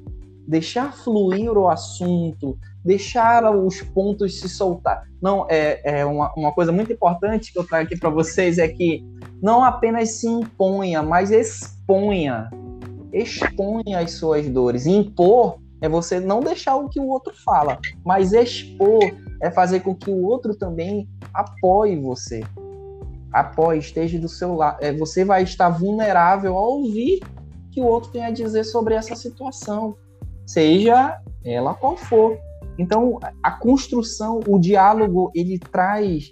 Deixar 0.48 0.94
fluir 0.94 1.52
o 1.52 1.68
assunto. 1.68 2.58
Deixar 2.82 3.54
os 3.54 3.82
pontos 3.82 4.40
se 4.40 4.48
soltar. 4.48 5.06
Não, 5.20 5.46
é, 5.48 6.00
é 6.00 6.04
uma, 6.04 6.32
uma 6.34 6.52
coisa 6.52 6.72
muito 6.72 6.90
importante 6.90 7.52
que 7.52 7.58
eu 7.58 7.64
trago 7.64 7.84
aqui 7.84 7.96
para 7.96 8.10
vocês 8.10 8.58
é 8.58 8.66
que 8.66 9.04
não 9.42 9.62
apenas 9.62 10.12
se 10.12 10.26
imponha, 10.26 11.02
mas 11.02 11.30
exponha. 11.30 12.50
Exponha 13.12 13.98
as 13.98 14.12
suas 14.12 14.48
dores. 14.48 14.86
Impor 14.86 15.61
é 15.82 15.88
você 15.88 16.20
não 16.20 16.40
deixar 16.40 16.76
o 16.76 16.88
que 16.88 17.00
o 17.00 17.08
outro 17.08 17.34
fala, 17.44 17.78
mas 18.04 18.32
expor 18.32 19.00
é 19.42 19.50
fazer 19.50 19.80
com 19.80 19.94
que 19.94 20.10
o 20.10 20.22
outro 20.22 20.54
também 20.54 21.08
apoie 21.34 22.00
você. 22.00 22.42
Apoie, 23.32 23.78
esteja 23.78 24.18
do 24.18 24.28
seu 24.28 24.54
lado. 24.54 24.78
É, 24.80 24.92
você 24.92 25.24
vai 25.24 25.42
estar 25.42 25.68
vulnerável 25.68 26.56
a 26.56 26.60
ouvir 26.60 27.20
que 27.72 27.80
o 27.80 27.84
outro 27.84 28.12
tem 28.12 28.24
a 28.24 28.30
dizer 28.30 28.64
sobre 28.64 28.94
essa 28.94 29.16
situação, 29.16 29.96
seja 30.46 31.20
ela 31.44 31.74
qual 31.74 31.96
for. 31.96 32.38
Então, 32.78 33.18
a 33.42 33.50
construção, 33.50 34.40
o 34.46 34.58
diálogo, 34.58 35.32
ele 35.34 35.58
traz 35.58 36.30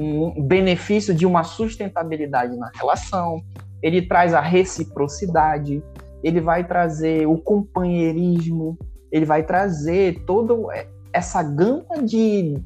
um 0.00 0.42
benefício 0.42 1.14
de 1.14 1.26
uma 1.26 1.44
sustentabilidade 1.44 2.56
na 2.56 2.70
relação, 2.74 3.42
ele 3.82 4.02
traz 4.02 4.32
a 4.32 4.40
reciprocidade, 4.40 5.82
ele 6.22 6.40
vai 6.40 6.66
trazer 6.66 7.26
o 7.26 7.38
companheirismo, 7.38 8.78
ele 9.10 9.24
vai 9.24 9.42
trazer 9.42 10.24
toda 10.24 10.54
essa 11.12 11.42
gama 11.42 12.02
de 12.02 12.62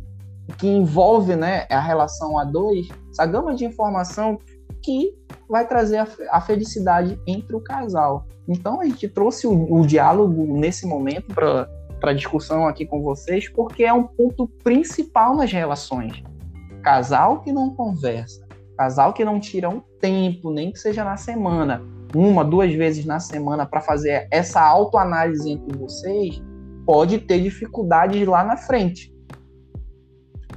que 0.58 0.66
envolve 0.66 1.36
né, 1.36 1.66
a 1.70 1.80
relação 1.80 2.38
a 2.38 2.44
dois, 2.44 2.88
essa 3.10 3.24
gama 3.26 3.54
de 3.54 3.64
informação 3.64 4.38
que 4.82 5.14
vai 5.48 5.66
trazer 5.66 5.98
a, 5.98 6.08
a 6.30 6.40
felicidade 6.40 7.20
entre 7.26 7.54
o 7.54 7.60
casal. 7.60 8.26
Então 8.48 8.80
a 8.80 8.84
gente 8.84 9.08
trouxe 9.08 9.46
o, 9.46 9.72
o 9.72 9.86
diálogo 9.86 10.58
nesse 10.58 10.86
momento 10.86 11.32
para 11.34 12.12
discussão 12.12 12.66
aqui 12.66 12.86
com 12.86 13.02
vocês, 13.02 13.48
porque 13.48 13.84
é 13.84 13.92
um 13.92 14.04
ponto 14.04 14.48
principal 14.64 15.36
nas 15.36 15.52
relações. 15.52 16.22
Casal 16.82 17.40
que 17.40 17.52
não 17.52 17.74
conversa, 17.74 18.46
casal 18.76 19.12
que 19.12 19.24
não 19.24 19.38
tira 19.38 19.68
um 19.68 19.80
tempo, 20.00 20.50
nem 20.50 20.72
que 20.72 20.78
seja 20.78 21.04
na 21.04 21.16
semana, 21.16 21.82
uma, 22.14 22.44
duas 22.44 22.72
vezes 22.74 23.04
na 23.04 23.20
semana 23.20 23.66
para 23.66 23.80
fazer 23.80 24.26
essa 24.30 24.60
autoanálise 24.60 25.50
entre 25.50 25.76
vocês, 25.78 26.42
pode 26.84 27.18
ter 27.18 27.40
dificuldades 27.40 28.26
lá 28.26 28.42
na 28.42 28.56
frente. 28.56 29.14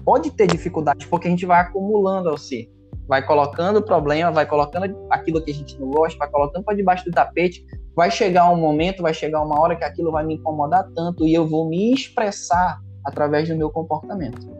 Pode 0.03 0.31
ter 0.31 0.47
dificuldades 0.47 1.05
porque 1.07 1.27
a 1.27 1.31
gente 1.31 1.45
vai 1.45 1.61
acumulando 1.61 2.29
ao 2.29 2.37
ser. 2.37 2.69
Vai 3.07 3.25
colocando 3.25 3.81
problema, 3.81 4.31
vai 4.31 4.45
colocando 4.45 5.07
aquilo 5.09 5.43
que 5.43 5.51
a 5.51 5.53
gente 5.53 5.79
não 5.79 5.89
gosta, 5.89 6.17
vai 6.17 6.29
colocando 6.29 6.63
para 6.63 6.75
debaixo 6.75 7.05
do 7.05 7.11
tapete. 7.11 7.65
Vai 7.95 8.09
chegar 8.09 8.49
um 8.49 8.55
momento, 8.55 9.03
vai 9.03 9.13
chegar 9.13 9.41
uma 9.41 9.59
hora 9.59 9.75
que 9.75 9.83
aquilo 9.83 10.11
vai 10.11 10.25
me 10.25 10.35
incomodar 10.35 10.89
tanto 10.95 11.27
e 11.27 11.33
eu 11.33 11.47
vou 11.47 11.69
me 11.69 11.93
expressar 11.93 12.79
através 13.05 13.47
do 13.47 13.55
meu 13.55 13.69
comportamento. 13.69 14.51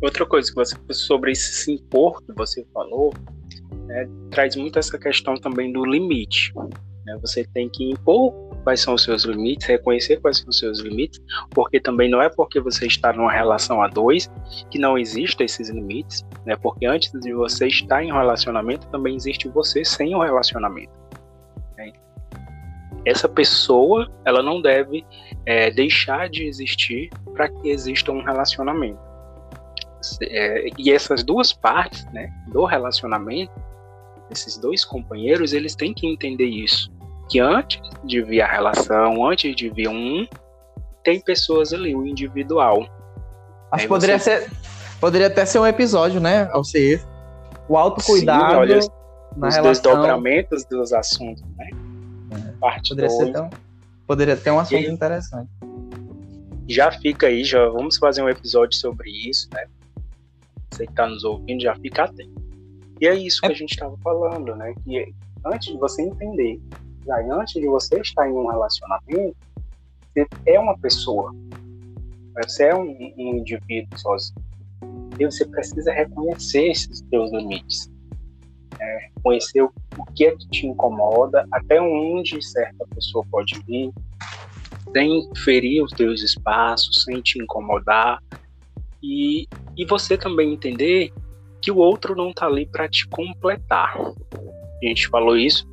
Outra 0.00 0.26
coisa 0.26 0.48
que 0.48 0.56
você 0.56 0.74
sobre 0.90 1.32
esse 1.32 1.52
se 1.52 1.72
impor 1.74 2.22
que 2.22 2.32
você 2.32 2.66
falou, 2.72 3.12
né, 3.92 4.08
traz 4.30 4.56
muito 4.56 4.78
essa 4.78 4.98
questão 4.98 5.36
também 5.36 5.70
do 5.70 5.84
limite. 5.84 6.52
Né? 7.04 7.18
Você 7.20 7.44
tem 7.44 7.68
que 7.68 7.90
impor 7.90 8.32
quais 8.64 8.80
são 8.80 8.94
os 8.94 9.02
seus 9.02 9.24
limites, 9.24 9.66
reconhecer 9.66 10.20
quais 10.20 10.38
são 10.38 10.48
os 10.48 10.58
seus 10.58 10.80
limites, 10.80 11.20
porque 11.50 11.78
também 11.78 12.08
não 12.08 12.22
é 12.22 12.30
porque 12.30 12.58
você 12.58 12.86
está 12.86 13.12
numa 13.12 13.30
relação 13.30 13.82
a 13.82 13.88
dois 13.88 14.30
que 14.70 14.78
não 14.78 14.96
existem 14.96 15.44
esses 15.44 15.68
limites, 15.68 16.24
né? 16.46 16.56
Porque 16.56 16.86
antes 16.86 17.12
de 17.20 17.34
você 17.34 17.66
estar 17.66 18.02
em 18.02 18.12
um 18.12 18.16
relacionamento, 18.16 18.86
também 18.88 19.14
existe 19.14 19.48
você 19.48 19.84
sem 19.84 20.14
um 20.14 20.20
relacionamento. 20.20 20.92
Né? 21.76 21.92
Essa 23.04 23.28
pessoa, 23.28 24.10
ela 24.24 24.42
não 24.42 24.62
deve 24.62 25.04
é, 25.44 25.70
deixar 25.70 26.30
de 26.30 26.44
existir 26.44 27.10
para 27.34 27.48
que 27.48 27.68
exista 27.68 28.10
um 28.10 28.22
relacionamento. 28.22 29.00
É, 30.22 30.68
e 30.78 30.90
essas 30.90 31.22
duas 31.22 31.52
partes, 31.52 32.04
né, 32.12 32.32
do 32.48 32.64
relacionamento, 32.64 33.52
esses 34.32 34.56
dois 34.56 34.84
companheiros, 34.84 35.52
eles 35.52 35.74
têm 35.74 35.94
que 35.94 36.06
entender 36.06 36.46
isso. 36.46 36.90
Que 37.30 37.38
antes 37.38 37.80
de 38.04 38.22
vir 38.22 38.42
a 38.42 38.46
relação, 38.46 39.24
antes 39.26 39.54
de 39.54 39.70
vir 39.70 39.88
um, 39.88 40.26
tem 41.04 41.20
pessoas 41.20 41.72
ali, 41.72 41.94
o 41.94 42.06
individual. 42.06 42.86
Acho 43.70 43.84
que 43.84 43.88
poderia 43.88 44.18
você... 44.18 44.42
ser. 44.42 44.50
Poderia 45.00 45.26
até 45.26 45.44
ser 45.44 45.58
um 45.58 45.66
episódio, 45.66 46.20
né? 46.20 46.48
Ao 46.52 46.62
ser 46.62 47.04
o 47.68 47.76
autocuidado. 47.76 48.52
Sim, 48.52 48.56
olha, 48.56 48.78
na 49.36 49.48
os 49.48 49.54
relação. 49.54 49.92
desdobramentos 49.92 50.64
dos 50.66 50.92
assuntos, 50.92 51.42
né? 51.56 51.70
É, 52.30 52.52
Parte 52.60 52.90
poderia, 52.90 53.10
ser 53.10 53.32
tão, 53.32 53.50
poderia 54.06 54.36
ter 54.36 54.50
um 54.50 54.58
assunto 54.58 54.78
aí, 54.78 54.86
interessante. 54.86 55.50
Já 56.68 56.92
fica 56.92 57.26
aí, 57.26 57.44
já 57.44 57.66
vamos 57.68 57.96
fazer 57.96 58.22
um 58.22 58.28
episódio 58.28 58.78
sobre 58.78 59.10
isso, 59.10 59.48
né? 59.52 59.66
Você 60.70 60.86
que 60.86 60.92
está 60.92 61.06
nos 61.06 61.24
ouvindo, 61.24 61.62
já 61.62 61.74
fica 61.76 62.04
atento. 62.04 62.41
E 63.02 63.06
é 63.08 63.16
isso 63.16 63.40
que 63.40 63.48
a 63.48 63.54
gente 63.54 63.72
estava 63.72 63.98
falando, 63.98 64.54
né? 64.54 64.72
Que 64.84 65.12
antes 65.44 65.72
de 65.72 65.76
você 65.76 66.02
entender, 66.02 66.60
já 67.04 67.16
antes 67.34 67.60
de 67.60 67.66
você 67.66 68.00
estar 68.00 68.30
em 68.30 68.32
um 68.32 68.46
relacionamento, 68.46 69.36
você 70.14 70.24
é 70.46 70.60
uma 70.60 70.78
pessoa, 70.78 71.34
você 72.44 72.66
é 72.66 72.76
um, 72.76 72.96
um 73.18 73.38
indivíduo 73.38 73.98
sozinho. 73.98 74.40
E 75.18 75.24
você 75.24 75.44
precisa 75.44 75.92
reconhecer 75.92 76.70
esses 76.70 77.02
seus 77.10 77.32
limites. 77.32 77.90
Né? 78.78 79.10
Conhecer 79.20 79.62
o, 79.62 79.72
o 79.98 80.04
que 80.14 80.26
é 80.26 80.36
que 80.36 80.48
te 80.50 80.68
incomoda, 80.68 81.44
até 81.50 81.82
onde 81.82 82.40
certa 82.40 82.86
pessoa 82.94 83.24
pode 83.32 83.60
vir, 83.66 83.92
sem 84.92 85.28
ferir 85.38 85.82
os 85.82 85.90
teus 85.90 86.22
espaços, 86.22 87.02
sem 87.02 87.20
te 87.20 87.42
incomodar. 87.42 88.22
E, 89.02 89.48
e 89.76 89.84
você 89.86 90.16
também 90.16 90.52
entender 90.52 91.12
que 91.62 91.70
o 91.70 91.76
outro 91.76 92.16
não 92.16 92.30
está 92.30 92.46
ali 92.46 92.66
para 92.66 92.88
te 92.88 93.06
completar. 93.08 93.96
A 93.96 94.86
gente 94.86 95.08
falou 95.08 95.36
isso 95.36 95.64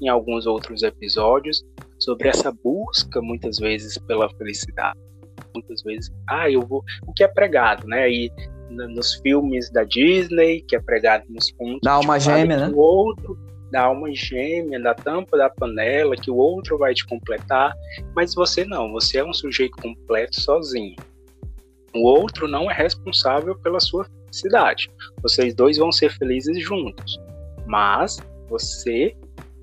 em 0.00 0.08
alguns 0.08 0.46
outros 0.46 0.82
episódios 0.82 1.64
sobre 1.98 2.28
essa 2.28 2.52
busca 2.52 3.20
muitas 3.22 3.58
vezes 3.58 3.96
pela 3.98 4.28
felicidade. 4.36 4.98
Muitas 5.54 5.82
vezes, 5.82 6.12
ah, 6.28 6.50
eu 6.50 6.60
vou. 6.60 6.84
O 7.06 7.12
que 7.12 7.24
é 7.24 7.28
pregado, 7.28 7.86
né? 7.86 8.10
E 8.10 8.30
nos 8.70 9.14
filmes 9.14 9.70
da 9.70 9.82
Disney, 9.82 10.60
que 10.68 10.76
é 10.76 10.80
pregado 10.80 11.24
nos 11.30 11.50
pontos. 11.52 11.80
Dá 11.82 11.98
uma 11.98 12.18
gêmea, 12.18 12.68
né? 12.68 12.72
O 12.74 12.78
outro 12.78 13.38
dá 13.70 13.82
alma 13.82 14.08
gêmea, 14.14 14.80
da 14.80 14.94
tampa 14.94 15.36
da 15.36 15.50
panela, 15.50 16.16
que 16.16 16.30
o 16.30 16.36
outro 16.36 16.78
vai 16.78 16.94
te 16.94 17.06
completar, 17.06 17.72
mas 18.14 18.34
você 18.34 18.64
não, 18.64 18.90
você 18.92 19.18
é 19.18 19.24
um 19.24 19.32
sujeito 19.32 19.76
completo 19.80 20.40
sozinho. 20.40 20.96
O 21.94 22.06
outro 22.06 22.46
não 22.48 22.70
é 22.70 22.74
responsável 22.74 23.58
pela 23.58 23.80
sua 23.80 24.06
felicidade. 24.28 24.90
Vocês 25.22 25.54
dois 25.54 25.76
vão 25.78 25.90
ser 25.90 26.10
felizes 26.12 26.62
juntos, 26.62 27.20
mas 27.66 28.18
você 28.48 29.16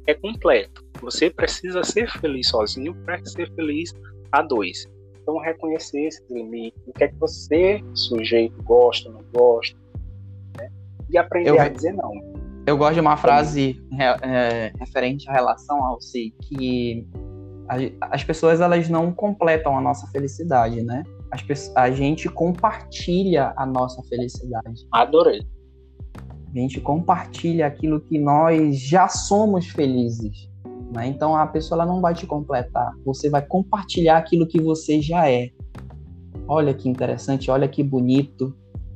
é 0.08 0.14
completo. 0.14 0.84
Você 1.02 1.30
precisa 1.30 1.84
ser 1.84 2.10
feliz 2.20 2.50
sozinho 2.50 2.94
para 3.06 3.24
ser 3.26 3.52
feliz 3.54 3.94
a 4.32 4.42
dois. 4.42 4.88
Então, 5.22 5.40
reconhecer 5.40 6.06
esses 6.06 6.24
limites, 6.30 6.80
o 6.86 6.94
que 6.94 7.04
é 7.04 7.08
que 7.08 7.16
você, 7.16 7.84
sujeito, 7.94 8.62
gosta, 8.62 9.10
não 9.10 9.22
gosta. 9.34 9.76
Né? 10.58 10.70
e 11.10 11.18
aprender 11.18 11.50
eu, 11.50 11.60
a 11.60 11.68
dizer 11.68 11.94
não. 11.94 12.12
Eu 12.66 12.78
gosto 12.78 12.96
de 12.96 13.00
uma 13.00 13.18
frase 13.18 13.82
é, 14.00 14.72
referente 14.80 15.30
à 15.30 15.34
relação 15.34 15.84
ao 15.84 16.02
si, 16.02 16.34
que 16.42 17.08
as 18.02 18.24
pessoas 18.24 18.62
elas 18.62 18.90
não 18.90 19.12
completam 19.12 19.78
a 19.78 19.82
nossa 19.82 20.08
felicidade, 20.08 20.84
né? 20.84 21.04
As, 21.36 21.72
a 21.76 21.92
gente 21.92 22.30
compartilha 22.30 23.54
a 23.58 23.66
nossa 23.66 24.02
felicidade. 24.04 24.88
Adorei. 24.92 25.42
A 26.54 26.58
gente 26.58 26.80
compartilha 26.80 27.68
aquilo 27.68 28.00
que 28.00 28.18
nós 28.18 28.80
já 28.80 29.08
somos 29.08 29.68
felizes. 29.68 30.50
Né? 30.94 31.08
Então 31.08 31.36
a 31.36 31.46
pessoa 31.48 31.82
ela 31.82 31.92
não 31.92 32.02
vai 32.02 32.14
te 32.14 32.26
completar, 32.26 32.94
você 33.06 33.30
vai 33.30 33.46
compartilhar 33.46 34.18
aquilo 34.18 34.48
que 34.48 34.62
você 34.62 35.02
já 35.02 35.30
é. 35.30 35.50
Olha 36.48 36.74
que 36.74 36.88
interessante, 36.88 37.50
olha 37.50 37.68
que 37.68 37.84
bonito 37.84 38.56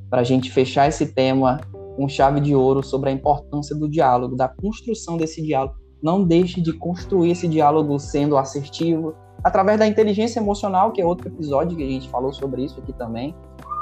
para 0.09 0.21
a 0.21 0.23
gente 0.23 0.51
fechar 0.51 0.87
esse 0.87 1.13
tema 1.13 1.59
com 1.95 2.07
chave 2.07 2.39
de 2.39 2.55
ouro 2.55 2.81
sobre 2.81 3.09
a 3.09 3.13
importância 3.13 3.75
do 3.75 3.89
diálogo, 3.89 4.35
da 4.35 4.47
construção 4.47 5.17
desse 5.17 5.41
diálogo. 5.41 5.75
Não 6.01 6.23
deixe 6.23 6.61
de 6.61 6.71
construir 6.71 7.31
esse 7.31 7.47
diálogo 7.47 7.99
sendo 7.99 8.37
assertivo, 8.37 9.13
através 9.43 9.79
da 9.79 9.87
inteligência 9.87 10.39
emocional, 10.39 10.91
que 10.91 11.01
é 11.01 11.05
outro 11.05 11.27
episódio 11.27 11.77
que 11.77 11.83
a 11.83 11.89
gente 11.89 12.09
falou 12.09 12.33
sobre 12.33 12.63
isso 12.63 12.79
aqui 12.79 12.93
também. 12.93 13.35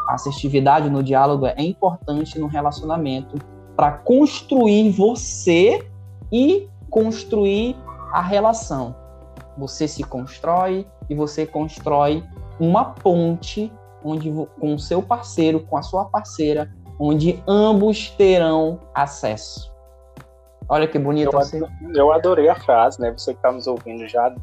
A 0.07 0.13
assertividade 0.13 0.89
no 0.89 1.03
diálogo 1.03 1.45
é 1.45 1.61
importante 1.61 2.39
no 2.39 2.47
relacionamento 2.47 3.37
para 3.75 3.91
construir 3.91 4.89
você 4.91 5.85
e 6.31 6.67
construir 6.89 7.75
a 8.11 8.21
relação. 8.21 8.95
Você 9.57 9.87
se 9.87 10.03
constrói 10.03 10.87
e 11.09 11.15
você 11.15 11.45
constrói 11.45 12.23
uma 12.59 12.85
ponte 12.85 13.71
onde 14.03 14.31
com 14.59 14.73
o 14.73 14.79
seu 14.79 15.01
parceiro, 15.01 15.59
com 15.61 15.77
a 15.77 15.81
sua 15.81 16.05
parceira, 16.05 16.71
onde 16.99 17.43
ambos 17.47 18.09
terão 18.11 18.79
acesso. 18.93 19.71
Olha 20.69 20.87
que 20.87 20.99
bonito. 20.99 21.33
Eu, 21.33 21.39
assim. 21.39 21.61
eu 21.95 22.11
adorei 22.11 22.49
a 22.49 22.55
frase, 22.55 22.99
né? 22.99 23.11
Você 23.11 23.33
que 23.33 23.39
está 23.39 23.51
nos 23.51 23.67
ouvindo 23.67 24.07
já 24.07 24.33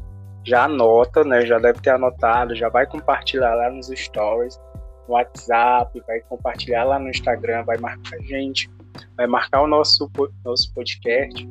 já 0.45 0.65
anota, 0.65 1.23
né? 1.23 1.45
Já 1.45 1.57
deve 1.57 1.79
ter 1.81 1.91
anotado, 1.91 2.55
já 2.55 2.69
vai 2.69 2.85
compartilhar 2.85 3.55
lá 3.55 3.69
nos 3.69 3.87
stories, 3.87 4.59
no 5.07 5.15
WhatsApp, 5.15 6.01
vai 6.07 6.19
compartilhar 6.21 6.83
lá 6.83 6.99
no 6.99 7.09
Instagram, 7.09 7.63
vai 7.63 7.77
marcar 7.77 8.17
a 8.17 8.21
gente, 8.21 8.69
vai 9.17 9.27
marcar 9.27 9.61
o 9.61 9.67
nosso, 9.67 10.09
nosso 10.43 10.73
podcast. 10.73 11.47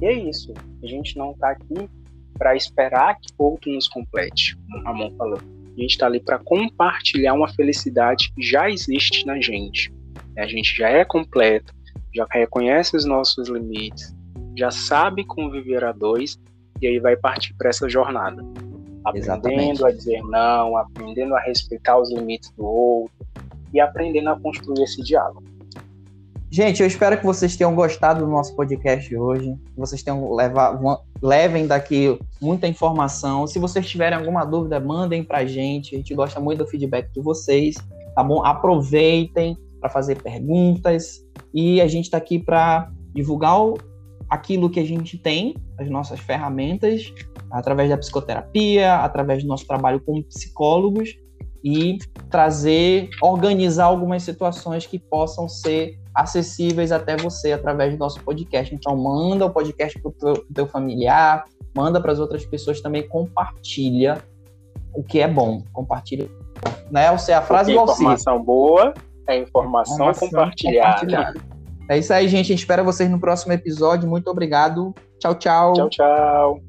E 0.00 0.06
é 0.06 0.12
isso. 0.12 0.52
A 0.82 0.86
gente 0.86 1.16
não 1.16 1.32
está 1.32 1.50
aqui 1.50 1.88
para 2.38 2.54
esperar 2.54 3.18
que 3.18 3.32
outro 3.38 3.72
nos 3.72 3.88
complete, 3.88 4.56
como 4.56 4.84
Ramon 4.84 5.16
falou. 5.16 5.38
A 5.76 5.80
gente 5.80 5.90
está 5.90 6.06
ali 6.06 6.20
para 6.20 6.38
compartilhar 6.38 7.34
uma 7.34 7.48
felicidade 7.48 8.32
que 8.34 8.42
já 8.42 8.70
existe 8.70 9.26
na 9.26 9.40
gente. 9.40 9.92
A 10.38 10.46
gente 10.46 10.76
já 10.76 10.88
é 10.88 11.04
completo, 11.04 11.74
já 12.14 12.26
reconhece 12.30 12.96
os 12.96 13.04
nossos 13.04 13.48
limites, 13.48 14.14
já 14.56 14.70
sabe 14.70 15.24
conviver 15.24 15.84
a 15.84 15.92
dois 15.92 16.38
e 16.80 16.86
aí 16.86 16.98
vai 16.98 17.16
partir 17.16 17.54
para 17.54 17.70
essa 17.70 17.88
jornada. 17.88 18.42
Aprendendo 19.04 19.32
Exatamente. 19.32 19.84
a 19.84 19.90
dizer 19.90 20.22
não, 20.22 20.76
aprendendo 20.76 21.34
a 21.36 21.40
respeitar 21.40 21.98
os 21.98 22.12
limites 22.12 22.50
do 22.56 22.64
outro 22.64 23.26
e 23.72 23.80
aprendendo 23.80 24.30
a 24.30 24.40
construir 24.40 24.82
esse 24.82 25.02
diálogo. 25.02 25.44
Gente, 26.50 26.80
eu 26.80 26.86
espero 26.86 27.18
que 27.18 27.26
vocês 27.26 27.56
tenham 27.56 27.74
gostado 27.74 28.24
do 28.24 28.30
nosso 28.30 28.54
podcast 28.54 29.14
hoje. 29.16 29.54
Que 29.74 29.78
vocês 29.80 30.02
tenham 30.02 30.32
levado, 30.32 30.80
levem 31.20 31.66
daqui 31.66 32.18
muita 32.40 32.66
informação. 32.66 33.46
Se 33.46 33.58
vocês 33.58 33.86
tiverem 33.86 34.16
alguma 34.16 34.44
dúvida, 34.44 34.78
mandem 34.78 35.24
para 35.24 35.38
a 35.38 35.44
gente. 35.44 35.94
A 35.94 35.98
gente 35.98 36.14
gosta 36.14 36.40
muito 36.40 36.64
do 36.64 36.66
feedback 36.66 37.12
de 37.12 37.20
vocês, 37.20 37.76
tá 38.14 38.22
bom? 38.22 38.44
Aproveitem 38.44 39.56
para 39.80 39.90
fazer 39.90 40.22
perguntas 40.22 41.24
e 41.52 41.80
a 41.80 41.86
gente 41.86 42.04
está 42.04 42.16
aqui 42.16 42.38
para 42.38 42.90
divulgar 43.12 43.60
o, 43.60 43.74
aquilo 44.28 44.68
que 44.68 44.80
a 44.80 44.84
gente 44.84 45.16
tem, 45.16 45.54
as 45.78 45.88
nossas 45.88 46.20
ferramentas, 46.20 47.12
através 47.50 47.88
da 47.88 47.96
psicoterapia, 47.96 48.96
através 48.96 49.42
do 49.42 49.48
nosso 49.48 49.66
trabalho 49.66 50.00
como 50.00 50.22
psicólogos 50.24 51.16
e 51.62 51.98
trazer, 52.30 53.10
organizar 53.22 53.86
algumas 53.86 54.22
situações 54.22 54.86
que 54.86 54.98
possam 54.98 55.48
ser 55.48 55.98
acessíveis 56.14 56.92
até 56.92 57.16
você 57.16 57.52
através 57.52 57.92
do 57.92 57.98
nosso 57.98 58.22
podcast. 58.22 58.74
Então, 58.74 58.96
manda 58.96 59.46
o 59.46 59.50
podcast 59.50 60.00
para 60.00 60.08
o 60.08 60.12
teu, 60.12 60.46
teu 60.54 60.66
familiar, 60.66 61.44
manda 61.74 62.00
para 62.00 62.12
as 62.12 62.18
outras 62.18 62.44
pessoas 62.46 62.80
também, 62.80 63.06
compartilha 63.06 64.22
o 64.94 65.02
que 65.02 65.20
é 65.20 65.28
bom, 65.28 65.62
compartilha. 65.72 66.28
Né? 66.90 67.10
Ou 67.10 67.18
seja, 67.18 67.38
a 67.38 67.42
frase 67.42 67.72
do 67.72 67.80
Informação 67.80 68.42
boa 68.42 68.94
é 69.28 69.38
informação, 69.38 69.94
informação 69.94 70.28
compartilhada. 70.28 71.00
compartilhada. 71.00 71.55
É 71.88 71.96
isso 71.96 72.12
aí, 72.12 72.26
gente. 72.26 72.46
A 72.46 72.48
gente 72.48 72.58
espera 72.58 72.82
vocês 72.82 73.08
no 73.08 73.20
próximo 73.20 73.52
episódio. 73.52 74.08
Muito 74.08 74.28
obrigado. 74.28 74.92
Tchau, 75.20 75.34
tchau. 75.36 75.72
Tchau, 75.72 75.88
tchau. 75.90 76.60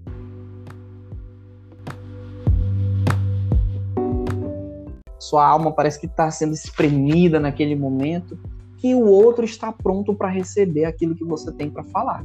Sua 5.19 5.45
alma 5.45 5.71
parece 5.71 5.99
que 5.99 6.05
está 6.05 6.29
sendo 6.29 6.53
espremida 6.53 7.39
naquele 7.39 7.75
momento 7.75 8.39
que 8.77 8.93
o 8.93 9.07
outro 9.07 9.43
está 9.43 9.71
pronto 9.71 10.13
para 10.13 10.29
receber 10.29 10.85
aquilo 10.85 11.15
que 11.15 11.25
você 11.25 11.51
tem 11.51 11.69
para 11.69 11.83
falar. 11.83 12.23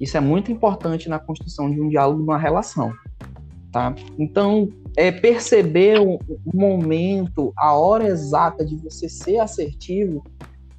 Isso 0.00 0.16
é 0.16 0.20
muito 0.20 0.52
importante 0.52 1.08
na 1.08 1.18
construção 1.18 1.68
de 1.68 1.80
um 1.80 1.88
diálogo, 1.88 2.20
de 2.20 2.24
uma 2.24 2.38
relação, 2.38 2.92
tá? 3.72 3.92
Então, 4.16 4.68
é 4.96 5.10
perceber 5.10 5.98
o, 6.00 6.14
o 6.46 6.56
momento, 6.56 7.52
a 7.56 7.74
hora 7.74 8.06
exata 8.06 8.64
de 8.64 8.76
você 8.76 9.08
ser 9.08 9.38
assertivo 9.38 10.22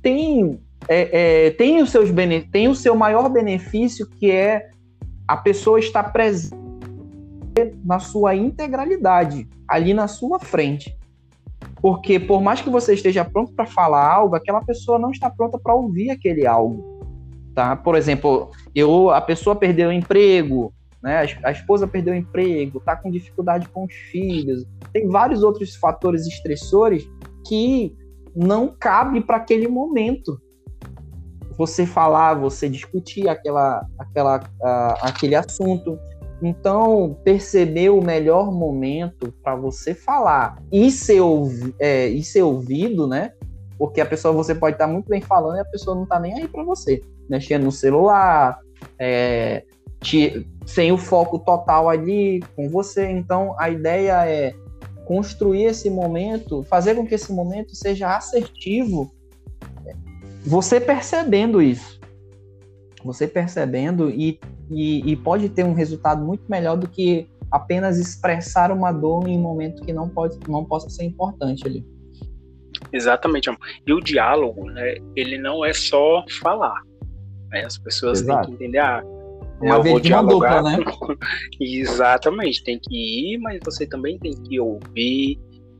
tem 0.02 0.58
é, 0.88 1.48
é, 1.48 1.52
tem, 1.52 1.82
os 1.82 1.90
seus 1.90 2.10
tem 2.52 2.68
o 2.68 2.76
seu 2.76 2.96
maior 2.96 3.30
benefício, 3.30 4.08
que 4.08 4.32
é 4.32 4.70
a 5.28 5.38
pessoa 5.38 5.80
estar 5.80 6.04
presente 6.12 6.58
na 7.84 8.00
sua 8.00 8.36
integralidade, 8.36 9.48
ali 9.68 9.94
na 9.94 10.08
sua 10.08 10.40
frente. 10.40 10.98
Porque 11.82 12.20
por 12.20 12.42
mais 12.42 12.62
que 12.62 12.70
você 12.70 12.94
esteja 12.94 13.24
pronto 13.24 13.54
para 13.54 13.66
falar 13.66 14.06
algo, 14.12 14.36
aquela 14.36 14.62
pessoa 14.62 14.98
não 14.98 15.12
está 15.12 15.30
pronta 15.30 15.58
para 15.58 15.74
ouvir 15.74 16.10
aquele 16.10 16.46
algo. 16.46 17.00
Tá? 17.54 17.76
Por 17.76 17.96
exemplo, 17.96 18.52
eu, 18.74 19.10
a 19.10 19.22
pessoa 19.22 19.56
perdeu 19.56 19.90
o 19.90 19.94
emprego, 19.94 20.74
né? 21.02 21.24
a, 21.44 21.50
a 21.50 21.52
esposa 21.52 21.88
perdeu 21.88 22.14
o 22.14 22.18
emprego, 22.18 22.80
está 22.80 22.96
com 22.96 23.12
dificuldade 23.12 23.68
com 23.70 23.86
os 23.86 23.94
filhos, 23.94 24.66
tem 24.94 25.08
vários 25.08 25.44
outros 25.44 25.76
fatores 25.76 26.26
estressores 26.28 27.08
que 27.48 27.96
não 28.36 28.74
cabe 28.78 29.22
para 29.22 29.38
aquele 29.38 29.68
momento 29.68 30.40
você 31.60 31.86
falar, 31.86 32.36
você 32.36 32.70
discutir 32.70 33.28
aquela, 33.28 33.86
aquela, 33.98 34.42
aquele 35.02 35.36
assunto. 35.36 36.00
Então, 36.42 37.20
perceber 37.22 37.90
o 37.90 38.02
melhor 38.02 38.50
momento 38.50 39.34
para 39.44 39.58
você 39.58 39.94
falar 39.94 40.58
e 40.72 40.90
ser, 40.90 41.22
é, 41.78 42.08
e 42.08 42.24
ser 42.24 42.44
ouvido, 42.44 43.06
né? 43.06 43.34
Porque 43.78 44.00
a 44.00 44.06
pessoa, 44.06 44.34
você 44.34 44.56
pode 44.56 44.76
estar 44.76 44.88
tá 44.88 44.94
muito 44.94 45.10
bem 45.10 45.20
falando 45.20 45.58
e 45.58 45.60
a 45.60 45.66
pessoa 45.66 45.98
não 45.98 46.04
está 46.04 46.18
nem 46.18 46.34
aí 46.34 46.48
para 46.48 46.64
você. 46.64 47.02
Mexendo 47.30 47.66
no 47.66 47.74
celular, 47.74 48.58
é, 48.98 49.66
te, 50.00 50.48
sem 50.66 50.94
o 50.94 50.98
foco 50.98 51.40
total 51.40 51.90
ali 51.90 52.42
com 52.56 52.70
você. 52.70 53.06
Então, 53.12 53.54
a 53.60 53.70
ideia 53.70 54.26
é 54.26 54.56
construir 55.04 55.66
esse 55.66 55.90
momento, 55.90 56.64
fazer 56.64 56.96
com 56.96 57.06
que 57.06 57.16
esse 57.16 57.34
momento 57.34 57.76
seja 57.76 58.16
assertivo 58.16 59.12
você 60.50 60.82
percebendo 60.82 61.62
isso, 61.62 62.00
você 63.06 63.28
percebendo 63.28 64.10
e, 64.10 64.40
e, 64.72 65.12
e, 65.12 65.16
pode 65.16 65.48
ter 65.48 65.64
um 65.64 65.74
resultado 65.74 66.26
muito 66.26 66.44
melhor 66.50 66.76
do 66.76 66.90
que 66.90 67.30
apenas 67.52 68.00
expressar 68.00 68.72
uma 68.72 68.92
dor 68.92 69.28
em 69.28 69.38
um 69.38 69.42
momento 69.42 69.84
que 69.84 69.94
não 69.94 70.10
pode 70.10 70.40
não 70.48 70.66
possa 70.66 70.90
ser 70.90 71.04
importante 71.04 71.68
ali. 71.68 71.86
Exatamente. 72.92 73.48
E 73.86 73.94
o 73.94 74.00
diálogo, 74.00 74.66
né, 74.72 74.96
ele 75.16 75.38
não 75.38 75.64
é 75.64 75.72
só 75.72 76.26
falar. 76.42 76.82
Né? 77.52 77.66
As 77.66 77.78
pessoas 77.78 78.22
Exato. 78.22 78.48
têm 78.48 78.58
que 78.58 78.64
entender, 78.64 78.80
ah, 78.80 79.04
uma 79.62 79.84
vez 79.84 80.02
de 80.02 80.12
uma 80.12 80.24
dupla, 80.24 80.64
né? 80.64 80.78
Exatamente, 81.62 82.64
tem 82.64 82.80
que 82.80 83.34
ir, 83.34 83.38
mas 83.38 83.60
você 83.64 83.86
também 83.86 84.18
tem 84.18 84.32
que 84.32 84.60
ouvir, 84.60 85.38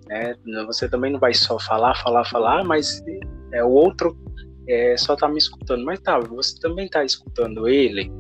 né? 0.08 0.36
Você 0.68 0.88
também 0.88 1.12
não 1.12 1.20
vai 1.20 1.34
só 1.34 1.58
falar, 1.60 1.96
falar, 2.04 2.26
falar, 2.26 2.64
mas 2.64 3.02
é 3.52 3.64
o 3.64 3.70
outro 3.70 4.16
é, 4.70 4.96
só 4.98 5.16
tá 5.16 5.28
me 5.28 5.40
escutando, 5.40 5.84
mas 5.84 6.00
tá, 6.00 6.20
você 6.20 6.60
também 6.60 6.88
tá 6.88 7.04
escutando 7.04 7.68
ele, 7.68 8.12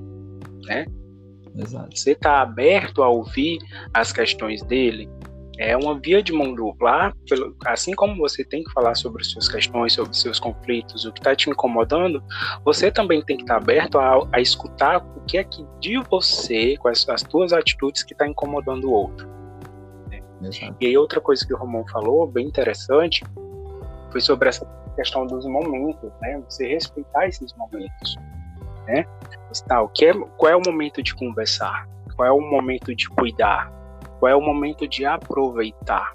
né? 0.66 0.86
Exato. 1.56 1.96
Você 1.96 2.16
tá 2.16 2.42
aberto 2.42 3.04
a 3.04 3.10
ouvir 3.10 3.60
as 3.94 4.12
questões 4.12 4.64
dele. 4.64 5.08
É 5.60 5.76
uma 5.76 6.00
via 6.00 6.24
de 6.24 6.32
mão 6.32 6.56
dupla, 6.56 7.14
assim 7.66 7.94
como 7.94 8.16
você 8.16 8.46
tem 8.46 8.64
que 8.64 8.72
falar 8.72 8.96
sobre 8.96 9.22
as 9.22 9.28
suas 9.28 9.50
questões, 9.50 9.92
sobre 9.92 10.12
os 10.12 10.22
seus 10.22 10.40
conflitos, 10.40 11.06
o 11.06 11.12
que 11.12 11.20
está 11.20 11.36
te 11.36 11.50
incomodando, 11.50 12.24
você 12.64 12.90
também 12.90 13.22
tem 13.22 13.36
que 13.36 13.44
estar 13.44 13.56
tá 13.56 13.62
aberto 13.62 14.00
a, 14.00 14.26
a, 14.32 14.40
escutar 14.40 15.06
o 15.18 15.22
que 15.26 15.38
é 15.38 15.44
que 15.44 15.66
de 15.82 16.02
você, 16.10 16.78
com 16.78 16.88
as, 16.88 17.08
as 17.10 17.24
tuas 17.24 17.52
atitudes 17.52 18.04
que 18.04 18.14
está 18.14 18.26
incomodando 18.26 18.86
o 18.86 18.92
outro. 18.92 19.28
Né? 20.42 20.52
E 20.80 20.86
aí 20.88 20.98
outra 20.98 21.20
coisa 21.20 21.46
que 21.46 21.54
o 21.54 21.58
Romão 21.58 21.86
falou, 21.90 22.26
bem 22.26 22.48
interessante, 22.48 23.22
foi 24.12 24.22
sobre 24.22 24.50
essa 24.50 24.66
questão 24.96 25.26
dos 25.26 25.46
momentos, 25.46 26.12
né? 26.22 26.42
Você 26.48 26.68
respeitar 26.68 27.28
esses 27.28 27.54
momentos, 27.56 28.16
né? 28.86 29.06
Tá, 29.68 29.82
o 29.82 29.90
que 29.90 30.06
é, 30.06 30.14
qual 30.38 30.52
é 30.52 30.56
o 30.56 30.62
momento 30.66 31.02
de 31.02 31.16
conversar? 31.16 31.88
Qual 32.16 32.28
é 32.28 32.32
o 32.32 32.42
momento 32.42 32.94
de 32.94 33.10
cuidar? 33.10 33.72
Qual 34.20 34.32
é 34.32 34.36
o 34.36 34.42
momento 34.42 34.88
de 34.88 35.06
aproveitar? 35.06 36.14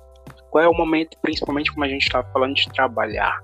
Qual 0.50 0.62
é 0.62 0.68
o 0.68 0.74
momento, 0.74 1.16
principalmente 1.20 1.72
como 1.72 1.84
a 1.84 1.88
gente 1.88 2.02
está 2.02 2.22
falando 2.22 2.54
de 2.54 2.68
trabalhar, 2.68 3.42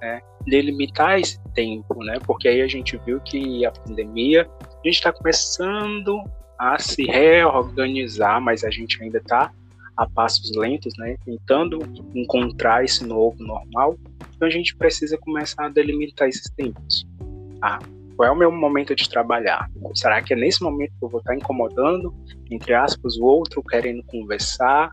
né? 0.00 0.20
Delimitar 0.46 1.18
esse 1.18 1.38
tempo, 1.52 2.02
né? 2.04 2.18
Porque 2.24 2.48
aí 2.48 2.62
a 2.62 2.68
gente 2.68 2.96
viu 2.98 3.20
que 3.20 3.66
a 3.66 3.72
pandemia, 3.72 4.48
a 4.62 4.86
gente 4.86 4.94
está 4.94 5.12
começando 5.12 6.22
a 6.58 6.78
se 6.78 7.04
reorganizar, 7.04 8.40
mas 8.40 8.64
a 8.64 8.70
gente 8.70 9.02
ainda 9.02 9.18
está 9.18 9.52
a 9.98 10.08
passos 10.08 10.52
lentos, 10.56 10.94
né? 10.96 11.16
Tentando 11.24 11.80
encontrar 12.14 12.84
esse 12.84 13.04
novo 13.04 13.36
normal. 13.42 13.98
Então 14.36 14.46
a 14.46 14.50
gente 14.50 14.76
precisa 14.76 15.18
começar 15.18 15.66
a 15.66 15.68
delimitar 15.68 16.28
esses 16.28 16.48
tempos. 16.56 17.04
Ah, 17.60 17.80
qual 18.16 18.28
é 18.28 18.32
o 18.32 18.36
meu 18.36 18.52
momento 18.52 18.94
de 18.94 19.08
trabalhar? 19.08 19.68
Será 19.94 20.22
que 20.22 20.32
é 20.32 20.36
nesse 20.36 20.62
momento 20.62 20.92
que 20.98 21.04
eu 21.04 21.08
vou 21.08 21.18
estar 21.18 21.34
incomodando, 21.34 22.14
entre 22.48 22.72
aspas, 22.74 23.16
o 23.16 23.24
outro, 23.24 23.62
querendo 23.62 24.02
conversar? 24.04 24.92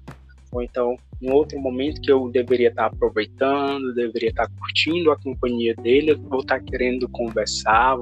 Ou 0.51 0.63
então, 0.63 0.95
em 1.21 1.29
outro 1.31 1.59
momento 1.59 2.01
que 2.01 2.11
eu 2.11 2.29
deveria 2.29 2.69
estar 2.69 2.85
aproveitando, 2.85 3.93
deveria 3.93 4.29
estar 4.29 4.49
curtindo 4.57 5.11
a 5.11 5.17
companhia 5.17 5.75
dele, 5.75 6.11
eu 6.11 6.19
vou 6.19 6.39
estar 6.39 6.59
querendo 6.61 7.07
conversar, 7.09 7.95